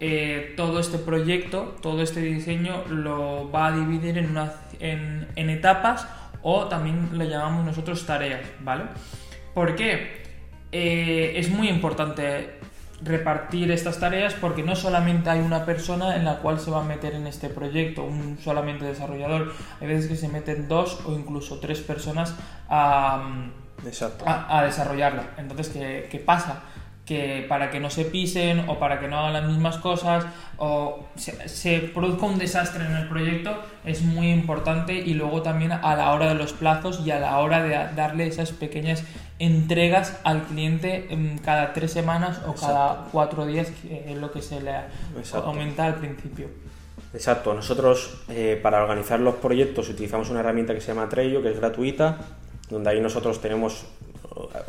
eh, 0.00 0.54
todo 0.56 0.80
este 0.80 0.98
proyecto, 0.98 1.76
todo 1.80 2.02
este 2.02 2.20
diseño 2.20 2.84
lo 2.88 3.50
va 3.50 3.68
a 3.68 3.72
dividir 3.72 4.18
en, 4.18 4.30
una, 4.30 4.52
en, 4.80 5.26
en 5.36 5.50
etapas 5.50 6.06
o 6.42 6.66
también 6.66 7.10
lo 7.12 7.24
llamamos 7.24 7.64
nosotros 7.64 8.04
tareas, 8.06 8.42
¿vale? 8.60 8.84
¿Por 9.54 9.74
qué? 9.74 10.22
Eh, 10.70 11.32
es 11.36 11.48
muy 11.48 11.68
importante 11.68 12.58
repartir 13.02 13.70
estas 13.70 13.98
tareas 13.98 14.34
porque 14.34 14.62
no 14.62 14.74
solamente 14.76 15.30
hay 15.30 15.40
una 15.40 15.64
persona 15.64 16.16
en 16.16 16.24
la 16.24 16.38
cual 16.38 16.58
se 16.60 16.70
va 16.70 16.80
a 16.80 16.84
meter 16.84 17.14
en 17.14 17.26
este 17.26 17.48
proyecto, 17.48 18.04
un 18.04 18.38
solamente 18.38 18.84
desarrollador. 18.84 19.52
Hay 19.80 19.86
veces 19.86 20.08
que 20.08 20.16
se 20.16 20.28
meten 20.28 20.68
dos 20.68 21.00
o 21.06 21.12
incluso 21.12 21.58
tres 21.58 21.80
personas 21.80 22.34
a, 22.68 23.22
a, 24.26 24.58
a 24.58 24.64
desarrollarla. 24.64 25.34
Entonces, 25.38 25.68
¿qué, 25.68 26.08
¿qué, 26.10 26.18
pasa? 26.18 26.62
Que 27.06 27.46
para 27.48 27.70
que 27.70 27.78
no 27.78 27.88
se 27.88 28.04
pisen 28.04 28.68
o 28.68 28.78
para 28.80 28.98
que 28.98 29.06
no 29.06 29.18
hagan 29.18 29.32
las 29.32 29.44
mismas 29.46 29.78
cosas 29.78 30.26
o 30.58 31.06
se, 31.14 31.48
se, 31.48 31.78
produzca 31.78 32.26
un 32.26 32.36
desastre 32.36 32.84
en 32.84 32.96
el 32.96 33.08
proyecto 33.08 33.56
es 33.84 34.02
muy 34.02 34.30
importante 34.30 34.92
y 34.94 35.14
luego 35.14 35.40
también 35.40 35.70
a 35.70 35.94
la 35.94 36.12
hora 36.12 36.28
de 36.28 36.34
los 36.34 36.52
plazos 36.52 37.00
y 37.06 37.12
a 37.12 37.20
la 37.20 37.38
hora 37.38 37.62
de 37.62 37.94
darle 37.94 38.26
esas 38.26 38.50
pequeñas 38.50 39.04
entregas 39.38 40.18
al 40.24 40.42
cliente 40.44 41.08
cada 41.44 41.72
tres 41.72 41.92
semanas 41.92 42.40
o 42.46 42.54
cada 42.54 42.88
Exacto. 42.88 43.08
cuatro 43.12 43.46
días 43.46 43.68
que 43.70 44.10
es 44.10 44.16
lo 44.16 44.32
que 44.32 44.42
se 44.42 44.60
le 44.60 44.72
Exacto. 45.16 45.48
aumenta 45.48 45.86
al 45.86 45.94
principio. 45.94 46.48
Exacto, 47.14 47.54
nosotros 47.54 48.24
eh, 48.28 48.58
para 48.62 48.82
organizar 48.82 49.20
los 49.20 49.36
proyectos 49.36 49.88
utilizamos 49.88 50.28
una 50.30 50.40
herramienta 50.40 50.74
que 50.74 50.80
se 50.80 50.88
llama 50.88 51.08
Trello, 51.08 51.40
que 51.42 51.50
es 51.50 51.56
gratuita, 51.56 52.18
donde 52.68 52.90
ahí 52.90 53.00
nosotros 53.00 53.40
tenemos 53.40 53.86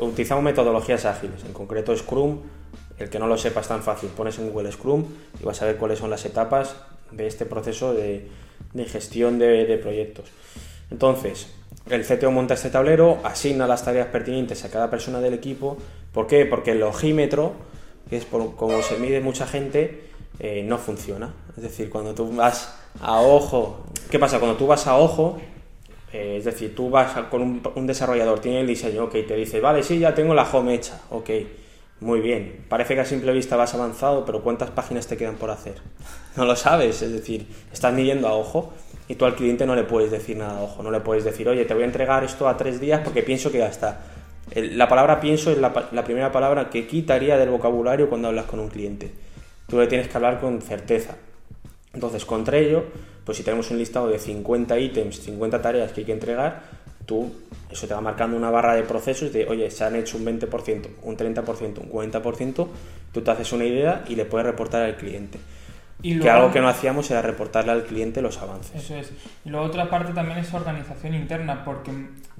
utilizamos 0.00 0.44
metodologías 0.44 1.04
ágiles, 1.04 1.44
en 1.44 1.52
concreto 1.52 1.96
Scrum. 1.96 2.40
El 2.98 3.10
que 3.10 3.18
no 3.18 3.26
lo 3.28 3.38
sepa 3.38 3.60
es 3.60 3.68
tan 3.68 3.82
fácil, 3.82 4.08
pones 4.10 4.38
en 4.38 4.50
Google 4.50 4.72
Scrum 4.72 5.04
y 5.40 5.44
vas 5.44 5.62
a 5.62 5.66
ver 5.66 5.76
cuáles 5.76 6.00
son 6.00 6.10
las 6.10 6.24
etapas 6.24 6.74
de 7.12 7.26
este 7.26 7.46
proceso 7.46 7.94
de, 7.94 8.28
de 8.72 8.84
gestión 8.86 9.38
de, 9.38 9.66
de, 9.66 9.78
proyectos. 9.78 10.26
Entonces, 10.90 11.48
el 11.88 12.04
CTO 12.04 12.30
monta 12.32 12.54
este 12.54 12.70
tablero, 12.70 13.18
asigna 13.22 13.66
las 13.66 13.84
tareas 13.84 14.08
pertinentes 14.08 14.64
a 14.64 14.70
cada 14.70 14.90
persona 14.90 15.20
del 15.20 15.34
equipo. 15.34 15.76
¿Por 16.12 16.26
qué? 16.26 16.44
Porque 16.44 16.72
el 16.72 16.80
logímetro, 16.80 17.52
que 18.10 18.16
es 18.16 18.24
como 18.26 18.82
se 18.82 18.98
mide 18.98 19.20
mucha 19.20 19.46
gente, 19.46 20.08
eh, 20.40 20.64
no 20.66 20.78
funciona. 20.78 21.32
Es 21.56 21.62
decir, 21.62 21.90
cuando 21.90 22.14
tú 22.14 22.34
vas 22.34 22.74
a 23.00 23.20
ojo, 23.20 23.84
¿qué 24.10 24.18
pasa? 24.18 24.38
Cuando 24.38 24.56
tú 24.56 24.66
vas 24.66 24.86
a 24.86 24.96
ojo, 24.96 25.38
eh, 26.12 26.36
es 26.38 26.44
decir, 26.44 26.74
tú 26.74 26.88
vas 26.88 27.12
con 27.30 27.62
un, 27.74 27.86
desarrollador, 27.86 28.40
tiene 28.40 28.60
el 28.60 28.66
diseño, 28.66 29.04
ok, 29.04 29.12
te 29.26 29.36
dice, 29.36 29.60
vale, 29.60 29.82
sí, 29.82 29.98
ya 29.98 30.14
tengo 30.14 30.34
la 30.34 30.44
home 30.44 30.74
hecha, 30.74 31.00
ok, 31.10 31.30
muy 32.00 32.20
bien. 32.20 32.64
Parece 32.68 32.94
que 32.94 33.00
a 33.00 33.04
simple 33.04 33.32
vista 33.32 33.56
vas 33.56 33.74
avanzado, 33.74 34.24
pero 34.24 34.42
¿cuántas 34.42 34.70
páginas 34.70 35.06
te 35.06 35.16
quedan 35.16 35.36
por 35.36 35.50
hacer? 35.50 35.74
No 36.36 36.44
lo 36.44 36.54
sabes, 36.54 37.02
es 37.02 37.10
decir, 37.10 37.48
estás 37.72 37.92
midiendo 37.92 38.28
a 38.28 38.32
ojo 38.32 38.72
y 39.08 39.16
tú 39.16 39.24
al 39.24 39.34
cliente 39.34 39.66
no 39.66 39.74
le 39.74 39.82
puedes 39.82 40.12
decir 40.12 40.36
nada 40.36 40.60
a 40.60 40.62
ojo, 40.62 40.84
no 40.84 40.92
le 40.92 41.00
puedes 41.00 41.24
decir, 41.24 41.48
oye, 41.48 41.64
te 41.64 41.74
voy 41.74 41.82
a 41.82 41.86
entregar 41.86 42.22
esto 42.22 42.46
a 42.46 42.56
tres 42.56 42.80
días 42.80 43.00
porque 43.02 43.24
pienso 43.24 43.50
que 43.50 43.58
ya 43.58 43.66
está. 43.66 44.02
La 44.54 44.86
palabra 44.88 45.18
pienso 45.18 45.50
es 45.50 45.58
la, 45.58 45.88
la 45.90 46.04
primera 46.04 46.30
palabra 46.30 46.70
que 46.70 46.86
quitaría 46.86 47.36
del 47.36 47.50
vocabulario 47.50 48.08
cuando 48.08 48.28
hablas 48.28 48.44
con 48.44 48.60
un 48.60 48.68
cliente. 48.68 49.10
Tú 49.66 49.80
le 49.80 49.88
tienes 49.88 50.06
que 50.06 50.16
hablar 50.16 50.40
con 50.40 50.62
certeza. 50.62 51.16
Entonces, 51.92 52.24
contra 52.24 52.56
ello, 52.56 52.84
pues 53.28 53.36
si 53.36 53.44
tenemos 53.44 53.70
un 53.70 53.76
listado 53.76 54.08
de 54.08 54.18
50 54.18 54.78
ítems, 54.78 55.20
50 55.20 55.60
tareas 55.60 55.92
que 55.92 56.00
hay 56.00 56.06
que 56.06 56.14
entregar, 56.14 56.62
tú 57.04 57.30
eso 57.70 57.86
te 57.86 57.92
va 57.92 58.00
marcando 58.00 58.38
una 58.38 58.48
barra 58.48 58.74
de 58.74 58.84
procesos 58.84 59.34
de, 59.34 59.44
oye, 59.44 59.70
se 59.70 59.84
han 59.84 59.96
hecho 59.96 60.16
un 60.16 60.24
20%, 60.24 60.86
un 61.02 61.14
30%, 61.14 61.78
un 61.78 61.90
40%, 61.92 62.68
tú 63.12 63.20
te 63.20 63.30
haces 63.30 63.52
una 63.52 63.66
idea 63.66 64.02
y 64.08 64.16
le 64.16 64.24
puedes 64.24 64.46
reportar 64.46 64.82
al 64.82 64.96
cliente. 64.96 65.38
Y 66.00 66.14
luego, 66.14 66.24
que 66.24 66.30
algo 66.30 66.52
que 66.52 66.60
no 66.62 66.68
hacíamos 66.68 67.10
era 67.10 67.20
reportarle 67.20 67.72
al 67.72 67.84
cliente 67.84 68.22
los 68.22 68.38
avances. 68.38 68.74
Eso 68.74 68.96
es. 68.96 69.12
Y 69.44 69.50
luego 69.50 69.66
otra 69.66 69.90
parte 69.90 70.14
también 70.14 70.38
es 70.38 70.54
organización 70.54 71.14
interna, 71.14 71.66
porque 71.66 71.90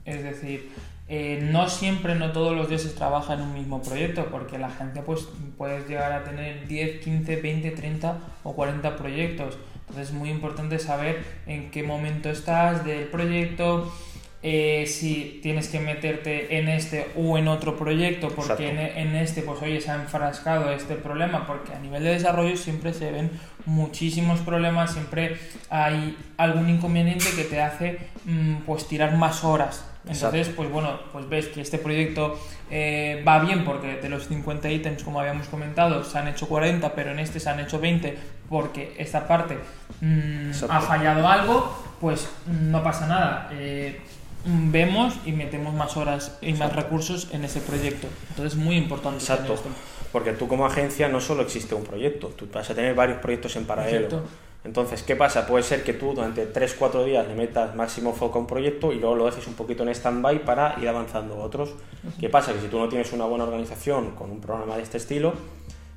es 0.07 0.23
decir, 0.23 0.71
eh, 1.07 1.47
no 1.53 1.69
siempre, 1.69 2.15
no 2.15 2.33
todos 2.33 2.57
los 2.57 2.71
días 2.71 2.81
se 2.81 2.91
trabaja 2.91 3.35
en 3.35 3.43
un 3.43 3.53
mismo 3.53 3.83
proyecto, 3.83 4.25
porque 4.31 4.57
la 4.57 4.71
gente 4.71 5.03
pues 5.03 5.29
puedes 5.59 5.87
llegar 5.87 6.13
a 6.13 6.25
tener 6.25 6.67
10, 6.67 7.05
15, 7.05 7.37
20, 7.37 7.71
30 7.73 8.19
o 8.45 8.55
40 8.55 8.97
proyectos. 8.97 9.59
Entonces 9.89 10.09
es 10.09 10.15
muy 10.15 10.31
importante 10.31 10.79
saber 10.79 11.25
en 11.47 11.71
qué 11.71 11.83
momento 11.83 12.29
estás 12.31 12.85
del 12.85 13.07
proyecto, 13.07 13.93
eh, 14.41 14.85
si 14.87 15.41
tienes 15.43 15.67
que 15.67 15.81
meterte 15.81 16.59
en 16.59 16.69
este 16.69 17.09
o 17.17 17.39
en 17.39 17.49
otro 17.49 17.77
proyecto, 17.77 18.29
porque 18.29 18.69
en, 18.69 18.79
en, 18.79 19.17
este, 19.17 19.43
pues 19.43 19.61
oye, 19.63 19.81
se 19.81 19.91
ha 19.91 19.97
enfrascado 19.97 20.71
este 20.71 20.95
problema, 20.95 21.45
porque 21.45 21.73
a 21.73 21.81
nivel 21.81 22.05
de 22.05 22.11
desarrollo 22.11 22.57
siempre 22.57 22.93
se 22.93 23.11
ven 23.11 23.33
muchísimos 23.67 24.39
problemas, 24.41 24.93
siempre 24.93 25.39
hay 25.71 26.17
algún 26.37 26.69
inconveniente 26.71 27.27
que 27.35 27.45
te 27.45 27.61
hace 27.61 27.99
mmm, 28.27 28.59
pues 28.65 28.87
tirar 28.87 29.17
más 29.17 29.43
horas. 29.43 29.88
Entonces, 30.09 30.49
Exacto. 30.49 30.57
pues 30.57 30.71
bueno, 30.71 30.99
pues 31.13 31.29
ves 31.29 31.49
que 31.49 31.61
este 31.61 31.79
proyecto 31.79 32.39
eh, 32.71 33.23
va 33.27 33.41
bien 33.41 33.65
porque 33.65 33.97
de 33.97 34.09
los 34.09 34.27
50 34.27 34.71
ítems, 34.71 35.03
como 35.03 35.21
habíamos 35.21 35.49
comentado, 35.49 36.03
se 36.03 36.19
han 36.19 36.29
hecho 36.29 36.49
40, 36.49 36.95
pero 36.95 37.13
en 37.13 37.19
este 37.19 37.41
se 37.41 37.51
han 37.51 37.61
hecho 37.61 37.79
20 37.79 38.17
porque 38.49 38.95
esta 38.99 39.29
parte 39.29 39.59
mmm, 40.01 40.51
ha 40.71 40.81
fallado 40.81 41.29
algo, 41.29 41.77
pues 42.01 42.29
no 42.47 42.83
pasa 42.83 43.07
nada. 43.07 43.51
Eh, 43.53 44.01
vemos 44.45 45.15
y 45.27 45.33
metemos 45.33 45.75
más 45.75 45.97
horas 45.97 46.39
y 46.41 46.55
más 46.55 46.75
recursos 46.75 47.29
en 47.33 47.45
ese 47.45 47.61
proyecto. 47.61 48.09
Entonces 48.31 48.55
es 48.55 48.59
muy 48.59 48.77
importante. 48.77 49.19
Exacto. 49.19 49.55
Esto. 49.55 49.69
Porque 50.11 50.33
tú 50.33 50.49
como 50.49 50.65
agencia 50.65 51.09
no 51.09 51.21
solo 51.21 51.43
existe 51.43 51.75
un 51.75 51.85
proyecto, 51.85 52.29
tú 52.29 52.49
vas 52.53 52.71
a 52.71 52.75
tener 52.75 52.95
varios 52.95 53.19
proyectos 53.19 53.57
en 53.57 53.67
paralelo. 53.67 54.07
Exacto. 54.07 54.29
Entonces, 54.65 55.03
¿qué 55.03 55.17
pasa? 55.17 55.47
Puede 55.47 55.63
ser 55.63 55.85
que 55.85 55.93
tú 55.93 56.15
durante 56.15 56.53
3-4 56.53 57.05
días 57.05 57.27
le 57.27 57.35
metas 57.35 57.75
máximo 57.75 58.13
foco 58.13 58.39
a 58.39 58.41
un 58.41 58.47
proyecto 58.47 58.93
y 58.93 58.99
luego 58.99 59.15
lo 59.15 59.27
dejes 59.27 59.47
un 59.47 59.55
poquito 59.55 59.83
en 59.85 59.91
stand-by 59.91 60.45
para 60.45 60.77
ir 60.81 60.89
avanzando 60.89 61.35
a 61.35 61.45
otros. 61.45 61.75
¿Qué 62.21 62.29
pasa? 62.29 62.53
Que 62.53 62.61
si 62.61 62.67
tú 62.67 62.79
no 62.79 62.89
tienes 62.89 63.13
una 63.13 63.25
buena 63.25 63.45
organización 63.45 64.13
con 64.13 64.31
un 64.31 64.41
programa 64.41 64.77
de 64.77 64.83
este 64.83 64.97
estilo, 64.97 65.33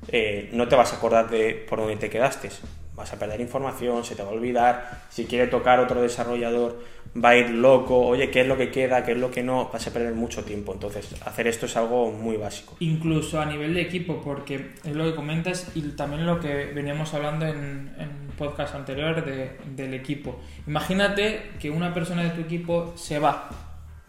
eh, 0.08 0.48
no 0.52 0.68
te 0.68 0.76
vas 0.76 0.92
a 0.92 0.96
acordar 0.96 1.28
de 1.28 1.54
por 1.68 1.80
dónde 1.80 1.96
te 1.96 2.08
quedaste. 2.08 2.50
Vas 2.94 3.12
a 3.12 3.18
perder 3.18 3.40
información, 3.40 4.04
se 4.04 4.14
te 4.14 4.22
va 4.22 4.30
a 4.30 4.32
olvidar. 4.32 5.02
Si 5.10 5.24
quiere 5.24 5.48
tocar 5.48 5.80
otro 5.80 6.00
desarrollador, 6.00 6.78
va 7.16 7.30
a 7.30 7.36
ir 7.36 7.50
loco. 7.50 7.98
Oye, 7.98 8.30
¿qué 8.30 8.42
es 8.42 8.46
lo 8.46 8.56
que 8.56 8.70
queda? 8.70 9.04
¿Qué 9.04 9.12
es 9.12 9.18
lo 9.18 9.30
que 9.30 9.42
no? 9.42 9.70
Vas 9.72 9.86
a 9.86 9.92
perder 9.92 10.14
mucho 10.14 10.44
tiempo. 10.44 10.72
Entonces, 10.72 11.14
hacer 11.24 11.46
esto 11.46 11.66
es 11.66 11.76
algo 11.76 12.10
muy 12.10 12.36
básico. 12.36 12.76
Incluso 12.80 13.40
a 13.40 13.46
nivel 13.46 13.74
de 13.74 13.82
equipo, 13.82 14.20
porque 14.22 14.72
es 14.84 14.94
lo 14.94 15.04
que 15.04 15.14
comentas 15.14 15.70
y 15.74 15.82
también 15.90 16.26
lo 16.26 16.40
que 16.40 16.66
veníamos 16.74 17.12
hablando 17.14 17.46
en, 17.46 17.94
en 17.98 18.22
podcast 18.36 18.74
anterior 18.74 19.24
de, 19.24 19.58
del 19.76 19.94
equipo. 19.94 20.40
Imagínate 20.66 21.50
que 21.60 21.70
una 21.70 21.92
persona 21.94 22.22
de 22.22 22.30
tu 22.30 22.40
equipo 22.40 22.94
se 22.96 23.18
va, 23.18 23.48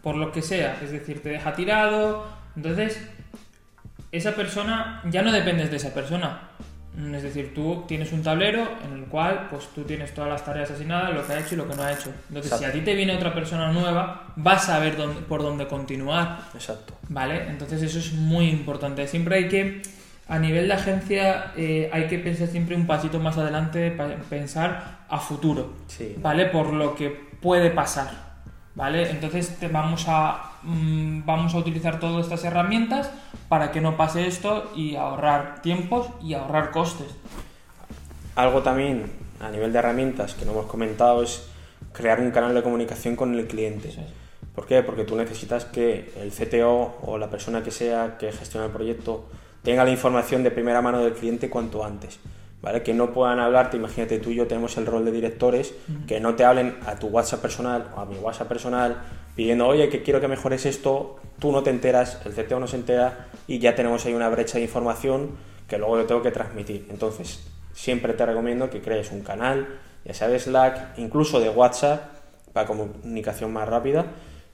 por 0.02 0.16
lo 0.16 0.32
que 0.32 0.42
sea, 0.42 0.78
es 0.82 0.90
decir, 0.90 1.22
te 1.22 1.28
deja 1.30 1.54
tirado. 1.54 2.26
Entonces, 2.56 3.00
esa 4.12 4.34
persona 4.34 5.02
ya 5.10 5.22
no 5.22 5.32
dependes 5.32 5.70
de 5.70 5.76
esa 5.76 5.92
persona. 5.92 6.50
Es 7.12 7.22
decir, 7.24 7.52
tú 7.52 7.84
tienes 7.88 8.12
un 8.12 8.22
tablero 8.22 8.68
en 8.84 8.98
el 8.98 9.04
cual 9.06 9.48
pues 9.50 9.66
tú 9.74 9.82
tienes 9.82 10.14
todas 10.14 10.30
las 10.30 10.44
tareas 10.44 10.70
asignadas, 10.70 11.12
lo 11.12 11.26
que 11.26 11.32
ha 11.32 11.40
hecho 11.40 11.54
y 11.54 11.58
lo 11.58 11.68
que 11.68 11.74
no 11.74 11.82
ha 11.82 11.92
hecho. 11.92 12.10
Entonces, 12.28 12.52
Exacto. 12.52 12.58
si 12.58 12.64
a 12.64 12.72
ti 12.72 12.80
te 12.82 12.94
viene 12.94 13.16
otra 13.16 13.34
persona 13.34 13.72
nueva, 13.72 14.32
vas 14.36 14.68
a 14.68 14.78
ver 14.78 14.96
dónde, 14.96 15.20
por 15.22 15.42
dónde 15.42 15.66
continuar. 15.66 16.38
Exacto. 16.54 16.94
¿Vale? 17.08 17.48
Entonces 17.48 17.82
eso 17.82 17.98
es 17.98 18.12
muy 18.12 18.48
importante. 18.48 19.08
Siempre 19.08 19.36
hay 19.36 19.48
que, 19.48 19.82
a 20.28 20.38
nivel 20.38 20.68
de 20.68 20.74
agencia, 20.74 21.52
eh, 21.56 21.90
hay 21.92 22.06
que 22.06 22.18
pensar 22.18 22.46
siempre 22.46 22.76
un 22.76 22.86
pasito 22.86 23.18
más 23.18 23.36
adelante, 23.38 23.90
pensar 24.30 25.04
a 25.08 25.18
futuro. 25.18 25.74
Sí. 25.88 26.14
¿Vale? 26.18 26.46
Por 26.46 26.72
lo 26.72 26.94
que 26.94 27.10
puede 27.40 27.70
pasar. 27.70 28.23
¿Vale? 28.74 29.10
Entonces 29.10 29.56
te 29.58 29.68
vamos 29.68 30.06
a 30.08 30.52
mmm, 30.62 31.24
vamos 31.24 31.54
a 31.54 31.58
utilizar 31.58 32.00
todas 32.00 32.24
estas 32.24 32.44
herramientas 32.44 33.10
para 33.48 33.70
que 33.70 33.80
no 33.80 33.96
pase 33.96 34.26
esto 34.26 34.72
y 34.74 34.96
ahorrar 34.96 35.62
tiempos 35.62 36.08
y 36.22 36.34
ahorrar 36.34 36.70
costes. 36.70 37.08
Algo 38.34 38.62
también 38.62 39.12
a 39.40 39.50
nivel 39.50 39.72
de 39.72 39.78
herramientas 39.78 40.34
que 40.34 40.44
no 40.44 40.52
hemos 40.52 40.66
comentado 40.66 41.22
es 41.22 41.46
crear 41.92 42.20
un 42.20 42.30
canal 42.32 42.54
de 42.54 42.62
comunicación 42.62 43.14
con 43.14 43.34
el 43.34 43.46
cliente. 43.46 43.92
Sí. 43.92 44.00
¿Por 44.54 44.66
qué? 44.66 44.82
Porque 44.82 45.04
tú 45.04 45.16
necesitas 45.16 45.64
que 45.64 46.12
el 46.20 46.30
CTO 46.30 46.98
o 47.02 47.18
la 47.18 47.28
persona 47.28 47.62
que 47.62 47.70
sea 47.70 48.16
que 48.18 48.30
gestiona 48.32 48.66
el 48.66 48.72
proyecto 48.72 49.26
tenga 49.62 49.84
la 49.84 49.90
información 49.90 50.42
de 50.42 50.50
primera 50.50 50.80
mano 50.80 51.00
del 51.00 51.14
cliente 51.14 51.50
cuanto 51.50 51.84
antes. 51.84 52.18
¿Vale? 52.64 52.82
Que 52.82 52.94
no 52.94 53.12
puedan 53.12 53.38
hablarte, 53.38 53.76
imagínate 53.76 54.18
tú 54.18 54.30
y 54.30 54.36
yo 54.36 54.46
tenemos 54.46 54.76
el 54.78 54.86
rol 54.86 55.04
de 55.04 55.12
directores, 55.12 55.74
uh 55.88 55.92
-huh. 55.92 56.06
que 56.06 56.18
no 56.18 56.34
te 56.34 56.44
hablen 56.44 56.78
a 56.86 56.98
tu 56.98 57.08
WhatsApp 57.08 57.42
personal 57.42 57.90
o 57.94 58.00
a 58.00 58.06
mi 58.06 58.16
WhatsApp 58.16 58.48
personal 58.48 59.02
pidiendo, 59.36 59.66
oye, 59.66 59.88
que 59.90 60.02
quiero 60.02 60.20
que 60.20 60.28
mejores 60.28 60.64
esto, 60.64 61.16
tú 61.38 61.52
no 61.52 61.62
te 61.62 61.70
enteras, 61.70 62.20
el 62.24 62.32
CTO 62.32 62.58
no 62.60 62.66
se 62.66 62.76
entera 62.76 63.26
y 63.46 63.58
ya 63.58 63.74
tenemos 63.74 64.06
ahí 64.06 64.14
una 64.14 64.28
brecha 64.30 64.58
de 64.58 64.64
información 64.64 65.32
que 65.68 65.76
luego 65.76 65.98
yo 65.98 66.06
tengo 66.06 66.22
que 66.22 66.30
transmitir. 66.30 66.86
Entonces, 66.88 67.46
siempre 67.72 68.14
te 68.14 68.24
recomiendo 68.24 68.70
que 68.70 68.80
crees 68.80 69.12
un 69.12 69.22
canal, 69.22 69.66
ya 70.04 70.14
sea 70.14 70.28
de 70.28 70.38
Slack, 70.38 70.98
incluso 70.98 71.40
de 71.40 71.50
WhatsApp, 71.50 72.14
para 72.52 72.66
comunicación 72.66 73.52
más 73.52 73.68
rápida 73.68 74.06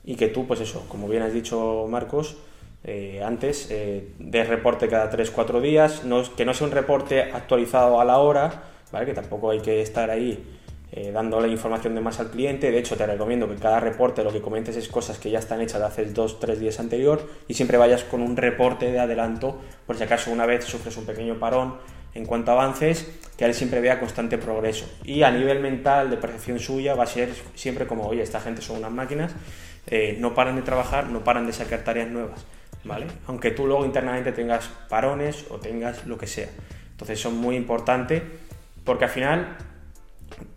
y 0.02 0.16
que 0.16 0.28
tú, 0.28 0.46
pues 0.46 0.60
eso, 0.60 0.86
como 0.88 1.06
bien 1.06 1.22
has 1.22 1.32
dicho 1.32 1.86
Marcos, 1.88 2.36
eh, 2.84 3.22
antes, 3.24 3.68
eh, 3.70 4.08
de 4.18 4.44
reporte 4.44 4.88
cada 4.88 5.10
3-4 5.10 5.60
días, 5.60 6.04
no, 6.04 6.22
que 6.34 6.44
no 6.44 6.54
sea 6.54 6.66
un 6.66 6.72
reporte 6.72 7.22
actualizado 7.22 8.00
a 8.00 8.04
la 8.04 8.18
hora, 8.18 8.62
¿vale? 8.92 9.06
que 9.06 9.14
tampoco 9.14 9.50
hay 9.50 9.60
que 9.60 9.82
estar 9.82 10.10
ahí 10.10 10.42
eh, 10.92 11.12
dándole 11.12 11.48
información 11.48 11.94
de 11.94 12.00
más 12.00 12.18
al 12.18 12.30
cliente. 12.30 12.70
De 12.70 12.78
hecho, 12.78 12.96
te 12.96 13.06
recomiendo 13.06 13.48
que 13.48 13.54
cada 13.54 13.78
reporte 13.78 14.24
lo 14.24 14.32
que 14.32 14.40
comentes 14.40 14.76
es 14.76 14.88
cosas 14.88 15.18
que 15.18 15.30
ya 15.30 15.38
están 15.38 15.60
hechas 15.60 15.80
de 15.80 15.86
hace 15.86 16.12
2-3 16.12 16.56
días 16.56 16.80
anterior 16.80 17.28
y 17.46 17.54
siempre 17.54 17.78
vayas 17.78 18.02
con 18.02 18.22
un 18.22 18.36
reporte 18.36 18.90
de 18.90 18.98
adelanto 18.98 19.60
por 19.86 19.96
si 19.96 20.02
acaso 20.02 20.32
una 20.32 20.46
vez 20.46 20.64
sufres 20.64 20.96
un 20.96 21.04
pequeño 21.04 21.38
parón 21.38 21.76
en 22.14 22.26
cuanto 22.26 22.50
a 22.50 22.54
avances, 22.54 23.08
que 23.36 23.44
él 23.44 23.54
siempre 23.54 23.80
vea 23.80 24.00
constante 24.00 24.36
progreso. 24.36 24.86
Y 25.04 25.22
a 25.22 25.30
nivel 25.30 25.60
mental, 25.60 26.10
de 26.10 26.16
percepción 26.16 26.58
suya, 26.58 26.94
va 26.94 27.04
a 27.04 27.06
ser 27.06 27.30
siempre 27.54 27.86
como, 27.86 28.06
oye, 28.06 28.22
esta 28.22 28.40
gente 28.40 28.62
son 28.62 28.78
unas 28.78 28.90
máquinas, 28.90 29.32
eh, 29.86 30.16
no 30.18 30.34
paran 30.34 30.56
de 30.56 30.62
trabajar, 30.62 31.06
no 31.06 31.22
paran 31.22 31.46
de 31.46 31.52
sacar 31.52 31.84
tareas 31.84 32.08
nuevas, 32.08 32.44
¿vale? 32.84 33.06
Aunque 33.26 33.50
tú 33.50 33.66
luego 33.66 33.84
internamente 33.84 34.32
tengas 34.32 34.68
parones 34.88 35.46
o 35.50 35.58
tengas 35.58 36.06
lo 36.06 36.18
que 36.18 36.26
sea. 36.26 36.48
Entonces 36.92 37.20
son 37.20 37.36
muy 37.36 37.56
importantes 37.56 38.22
porque 38.84 39.04
al 39.04 39.10
final 39.10 39.56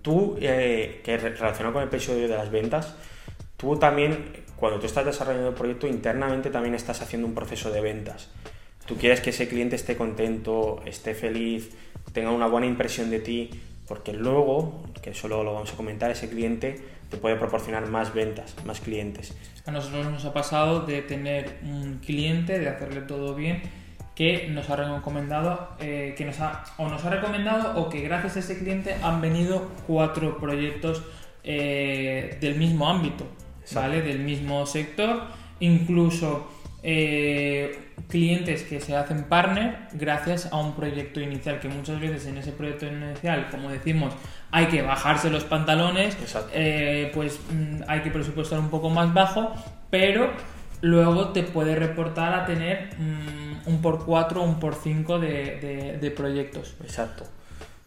tú, 0.01 0.37
eh, 0.39 1.01
que 1.03 1.17
relacionado 1.17 1.73
con 1.73 1.81
el 1.83 1.87
episodio 1.87 2.27
de 2.27 2.35
las 2.35 2.51
ventas, 2.51 2.95
tú 3.57 3.77
también, 3.77 4.43
cuando 4.55 4.79
tú 4.79 4.85
estás 4.85 5.05
desarrollando 5.05 5.49
el 5.49 5.55
proyecto, 5.55 5.87
internamente 5.87 6.49
también 6.49 6.75
estás 6.75 7.01
haciendo 7.01 7.27
un 7.27 7.35
proceso 7.35 7.71
de 7.71 7.81
ventas. 7.81 8.29
Tú 8.85 8.97
quieres 8.97 9.21
que 9.21 9.29
ese 9.29 9.47
cliente 9.47 9.75
esté 9.75 9.95
contento, 9.95 10.81
esté 10.85 11.15
feliz, 11.15 11.71
tenga 12.11 12.31
una 12.31 12.47
buena 12.47 12.67
impresión 12.67 13.09
de 13.09 13.19
ti, 13.19 13.49
porque 13.87 14.13
luego, 14.13 14.83
que 15.01 15.11
eso 15.11 15.27
luego 15.27 15.43
lo 15.43 15.53
vamos 15.53 15.71
a 15.73 15.77
comentar, 15.77 16.11
ese 16.11 16.29
cliente 16.29 16.83
te 17.13 17.19
puede 17.19 17.35
proporcionar 17.35 17.87
más 17.89 18.11
ventas, 18.11 18.55
más 18.65 18.79
clientes. 18.81 19.35
A 19.67 19.71
nosotros 19.71 20.07
nos 20.07 20.25
ha 20.25 20.33
pasado 20.33 20.81
de 20.81 21.03
tener 21.03 21.59
un 21.61 21.99
cliente, 22.03 22.57
de 22.57 22.67
hacerle 22.67 23.01
todo 23.01 23.35
bien, 23.35 23.61
que 24.15 24.47
nos 24.49 24.67
ha 24.71 24.75
recomendado, 24.75 25.69
eh, 25.79 26.15
que 26.17 26.25
nos 26.25 26.39
ha, 26.39 26.63
o 26.77 26.89
nos 26.89 27.05
ha 27.05 27.11
recomendado 27.11 27.79
o 27.79 27.89
que 27.89 28.01
gracias 28.01 28.35
a 28.35 28.39
ese 28.39 28.57
cliente 28.57 28.95
han 29.03 29.21
venido 29.21 29.69
cuatro 29.85 30.39
proyectos 30.39 31.03
eh, 31.43 32.37
del 32.41 32.55
mismo 32.55 32.89
ámbito, 32.89 33.27
¿vale? 33.75 34.01
Del 34.01 34.19
mismo 34.19 34.65
sector, 34.65 35.21
incluso 35.59 36.47
eh, 36.83 37.93
clientes 38.09 38.63
que 38.63 38.81
se 38.81 38.95
hacen 38.95 39.23
partner 39.23 39.77
gracias 39.93 40.51
a 40.51 40.57
un 40.57 40.75
proyecto 40.75 41.21
inicial, 41.21 41.59
que 41.59 41.69
muchas 41.69 41.99
veces 41.99 42.25
en 42.27 42.37
ese 42.37 42.51
proyecto 42.51 42.85
inicial, 42.85 43.47
como 43.49 43.69
decimos, 43.69 44.13
hay 44.51 44.67
que 44.67 44.81
bajarse 44.81 45.29
los 45.29 45.45
pantalones, 45.45 46.17
eh, 46.53 47.09
pues 47.13 47.39
mm, 47.51 47.83
hay 47.87 48.01
que 48.01 48.11
presupuestar 48.11 48.59
un 48.59 48.69
poco 48.69 48.89
más 48.89 49.13
bajo, 49.13 49.53
pero 49.89 50.31
luego 50.81 51.29
te 51.29 51.43
puede 51.43 51.75
reportar 51.75 52.33
a 52.33 52.45
tener 52.45 52.89
mm, 52.97 53.69
un 53.69 53.81
por 53.81 54.05
cuatro, 54.05 54.43
un 54.43 54.59
por 54.59 54.75
cinco 54.75 55.19
de, 55.19 55.97
de 55.99 56.11
proyectos. 56.11 56.75
Exacto. 56.83 57.25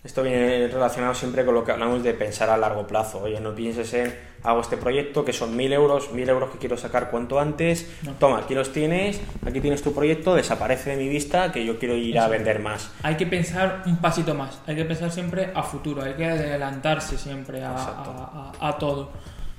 Esto 0.06 0.22
viene 0.22 0.68
relacionado 0.68 1.14
siempre 1.14 1.44
con 1.44 1.52
lo 1.52 1.64
que 1.64 1.72
hablamos 1.72 2.04
de 2.04 2.14
pensar 2.14 2.48
a 2.48 2.56
largo 2.56 2.86
plazo. 2.86 3.22
Oye, 3.22 3.40
no 3.40 3.56
pienses 3.56 3.92
en 3.92 4.14
hago 4.44 4.60
este 4.60 4.76
proyecto 4.76 5.24
que 5.24 5.32
son 5.32 5.56
mil 5.56 5.72
euros, 5.72 6.12
mil 6.12 6.28
euros 6.28 6.52
que 6.52 6.58
quiero 6.58 6.76
sacar 6.76 7.10
cuanto 7.10 7.40
antes. 7.40 7.90
Toma, 8.20 8.38
aquí 8.38 8.54
los 8.54 8.70
tienes, 8.70 9.20
aquí 9.44 9.60
tienes 9.60 9.82
tu 9.82 9.92
proyecto, 9.92 10.36
desaparece 10.36 10.90
de 10.90 10.96
mi 10.96 11.08
vista 11.08 11.50
que 11.50 11.64
yo 11.64 11.80
quiero 11.80 11.96
ir 11.96 12.20
a 12.20 12.28
vender 12.28 12.60
más. 12.60 12.92
Hay 13.02 13.16
que 13.16 13.26
pensar 13.26 13.82
un 13.84 13.96
pasito 13.96 14.32
más, 14.32 14.60
hay 14.68 14.76
que 14.76 14.84
pensar 14.84 15.10
siempre 15.10 15.50
a 15.52 15.64
futuro, 15.64 16.04
hay 16.04 16.14
que 16.14 16.24
adelantarse 16.24 17.18
siempre 17.18 17.64
a, 17.64 18.52
a 18.60 18.78
todo. 18.78 19.10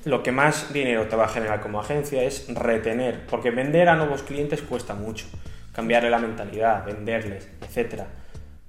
Lo 0.05 0.23
que 0.23 0.31
más 0.31 0.71
dinero 0.71 1.07
te 1.07 1.17
va 1.17 1.25
a 1.25 1.27
generar 1.27 1.59
como 1.59 1.81
agencia 1.81 2.23
es 2.23 2.47
retener, 2.47 3.25
porque 3.29 3.51
vender 3.51 3.89
a 3.89 3.97
nuevos 3.97 4.23
clientes 4.23 4.61
cuesta 4.61 4.93
mucho, 4.93 5.25
cambiarle 5.73 6.09
la 6.09 6.19
mentalidad, 6.19 6.85
venderles, 6.85 7.49
etcétera. 7.59 8.07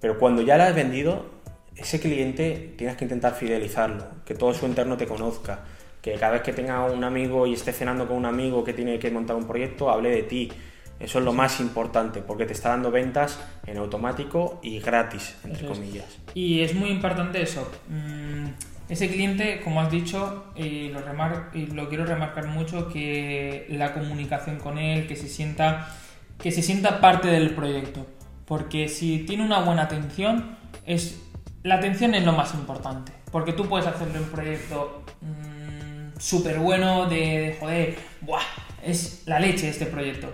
Pero 0.01 0.19
cuando 0.19 0.43
ya 0.43 0.57
la 0.57 0.67
has 0.67 0.75
vendido, 0.77 1.38
ese 1.79 2.01
cliente 2.01 2.75
tienes 2.77 2.97
que 2.97 3.05
intentar 3.05 3.35
fidelizarlo, 3.35 4.05
que 4.25 4.35
todo 4.35 4.53
su 4.53 4.67
entorno 4.67 4.97
te 4.97 5.07
conozca, 5.07 5.61
que 6.03 6.15
cada 6.15 6.33
vez 6.33 6.43
que 6.43 6.53
tenga 6.53 6.85
un 6.85 7.05
amigo 7.05 7.47
y 7.47 7.55
esté 7.55 7.73
cenando 7.73 8.07
con 8.07 8.17
un 8.17 8.27
amigo 8.27 8.65
que 8.65 8.73
tiene 8.73 8.99
que 8.99 9.11
montar 9.11 9.37
un 9.37 9.47
proyecto, 9.47 9.91
hable 9.91 10.11
de 10.11 10.23
ti. 10.25 10.53
Eso 10.99 11.21
es 11.21 11.25
lo 11.25 11.33
más 11.33 11.61
importante, 11.61 12.23
porque 12.23 12.45
te 12.45 12.53
está 12.53 12.71
dando 12.71 12.91
ventas 12.91 13.39
en 13.67 13.79
automático 13.79 14.59
y 14.65 14.81
gratis, 14.81 15.37
entre 15.45 15.67
comillas. 15.67 16.19
Y 16.35 16.61
es 16.61 16.75
muy 16.75 16.91
importante 16.91 17.41
eso. 17.41 17.71
Mm, 17.89 18.47
ese 18.89 19.09
cliente, 19.09 19.61
como 19.63 19.81
has 19.81 19.93
dicho, 19.93 20.47
y 20.57 20.89
lo, 20.89 21.01
y 21.55 21.67
lo 21.67 21.89
quiero 21.89 22.05
remarcar 22.05 22.49
mucho, 22.49 22.89
que 22.89 23.67
la 23.71 23.93
comunicación 23.93 24.59
con 24.59 24.79
él, 24.79 25.07
que 25.07 25.15
se 25.15 25.29
sienta, 25.29 25.95
que 26.43 26.51
se 26.51 26.63
sienta 26.63 27.01
parte 27.01 27.29
del 27.29 27.51
proyecto. 27.51 28.05
Porque 28.45 28.89
si 28.89 29.21
tiene 29.21 29.45
una 29.45 29.61
buena 29.61 29.83
atención, 29.83 30.57
es 30.85 31.28
la 31.63 31.77
atención 31.77 32.15
es 32.15 32.25
lo 32.25 32.33
más 32.33 32.55
importante, 32.55 33.13
porque 33.31 33.53
tú 33.53 33.67
puedes 33.67 33.87
hacerle 33.87 34.21
un 34.21 34.29
proyecto 34.29 35.03
mm, 35.21 36.19
súper 36.19 36.59
bueno 36.59 37.07
de, 37.07 37.57
joder, 37.61 37.97
¡buah! 38.21 38.43
Es 38.85 39.23
la 39.27 39.39
leche 39.41 39.69
este 39.69 39.87
proyecto. 39.87 40.29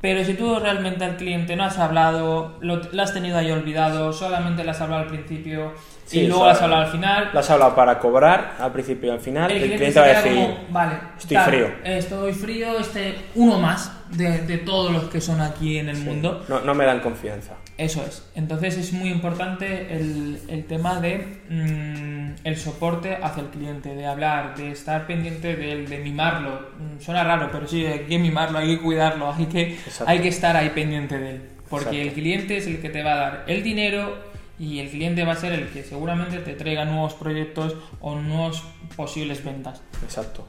Pero 0.00 0.24
si 0.24 0.34
tú 0.34 0.56
realmente 0.60 1.04
al 1.04 1.16
cliente 1.16 1.56
no 1.56 1.64
has 1.64 1.76
hablado, 1.78 2.56
lo, 2.60 2.80
has 3.02 3.12
tenido 3.12 3.36
ahí 3.36 3.50
olvidado, 3.50 4.12
solamente 4.12 4.62
le 4.62 4.70
has 4.70 4.80
hablado 4.80 5.02
al 5.02 5.08
principio 5.08 5.72
y 6.12 6.28
luego 6.28 6.44
lo 6.44 6.50
has 6.50 6.62
hablado 6.62 6.82
al 6.82 6.90
final. 6.92 7.30
Lo 7.32 7.40
has 7.40 7.50
hablado 7.50 7.74
para 7.74 7.98
cobrar 7.98 8.54
al 8.60 8.70
principio 8.72 9.08
y 9.08 9.12
al 9.12 9.20
final. 9.20 9.50
El, 9.50 9.60
cliente, 9.60 9.98
va 9.98 10.06
a 10.06 10.22
decir: 10.22 10.56
Vale, 10.70 10.98
estoy 11.18 11.36
frío. 11.38 11.66
Estoy 11.82 12.32
frío, 12.32 12.78
este, 12.78 13.16
uno 13.34 13.58
más 13.58 13.92
de, 14.10 14.42
de, 14.42 14.58
todos 14.58 14.92
los 14.92 15.04
que 15.04 15.20
son 15.20 15.40
aquí 15.40 15.78
en 15.78 15.88
el 15.88 15.96
mundo. 15.98 16.44
No, 16.48 16.60
no 16.60 16.76
me 16.76 16.84
dan 16.84 17.00
confianza. 17.00 17.54
Eso 17.78 18.04
es. 18.04 18.24
Entonces 18.34 18.76
es 18.76 18.92
muy 18.92 19.08
importante 19.08 19.94
el, 19.94 20.40
el 20.48 20.64
tema 20.64 21.00
de 21.00 21.38
mm, 21.48 22.44
el 22.44 22.56
soporte 22.56 23.16
hacia 23.22 23.44
el 23.44 23.50
cliente, 23.50 23.94
de 23.94 24.04
hablar, 24.04 24.56
de 24.56 24.72
estar 24.72 25.06
pendiente 25.06 25.54
de 25.54 25.72
él, 25.72 25.88
de 25.88 25.98
mimarlo. 25.98 26.70
Mm, 26.76 27.00
suena 27.00 27.22
raro, 27.22 27.48
pero 27.52 27.68
sí, 27.68 27.86
hay 27.86 28.00
que 28.00 28.18
mimarlo, 28.18 28.58
hay 28.58 28.76
que 28.76 28.82
cuidarlo, 28.82 29.32
hay 29.32 29.46
que, 29.46 29.78
hay 30.04 30.18
que 30.18 30.26
estar 30.26 30.56
ahí 30.56 30.70
pendiente 30.70 31.18
de 31.18 31.30
él. 31.36 31.42
Porque 31.70 32.02
el 32.02 32.12
cliente 32.14 32.56
es 32.56 32.66
el 32.66 32.80
que 32.80 32.90
te 32.90 33.04
va 33.04 33.12
a 33.12 33.16
dar 33.16 33.44
el 33.46 33.62
dinero 33.62 34.16
y 34.58 34.80
el 34.80 34.90
cliente 34.90 35.24
va 35.24 35.34
a 35.34 35.36
ser 35.36 35.52
el 35.52 35.68
que 35.68 35.84
seguramente 35.84 36.38
te 36.38 36.54
traiga 36.54 36.84
nuevos 36.84 37.14
proyectos 37.14 37.76
o 38.00 38.16
nuevos 38.16 38.64
posibles 38.96 39.44
ventas. 39.44 39.82
Exacto. 40.02 40.48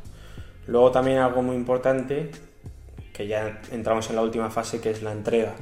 Luego 0.66 0.90
también 0.90 1.20
algo 1.20 1.44
muy 1.44 1.56
importante, 1.56 2.32
que 3.14 3.28
ya 3.28 3.62
entramos 3.72 4.10
en 4.10 4.16
la 4.16 4.24
última 4.24 4.50
fase, 4.50 4.82
que 4.82 4.90
es 4.90 5.04
la 5.04 5.12
entrega 5.12 5.54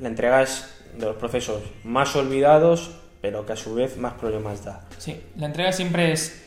la 0.00 0.08
entrega 0.08 0.42
es 0.42 0.70
de 0.98 1.06
los 1.06 1.16
procesos 1.16 1.62
más 1.84 2.14
olvidados, 2.16 2.92
pero 3.20 3.46
que 3.46 3.52
a 3.52 3.56
su 3.56 3.74
vez 3.74 3.96
más 3.96 4.14
problemas 4.14 4.64
da. 4.64 4.84
Sí, 4.98 5.20
la 5.36 5.46
entrega 5.46 5.72
siempre 5.72 6.12
es 6.12 6.46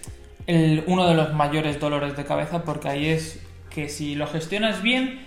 uno 0.86 1.08
de 1.08 1.16
los 1.16 1.34
mayores 1.34 1.80
dolores 1.80 2.16
de 2.16 2.24
cabeza 2.24 2.64
porque 2.64 2.88
ahí 2.88 3.08
es 3.08 3.40
que 3.70 3.90
si 3.90 4.16
lo 4.16 4.28
gestionas 4.28 4.82
bien, 4.82 5.26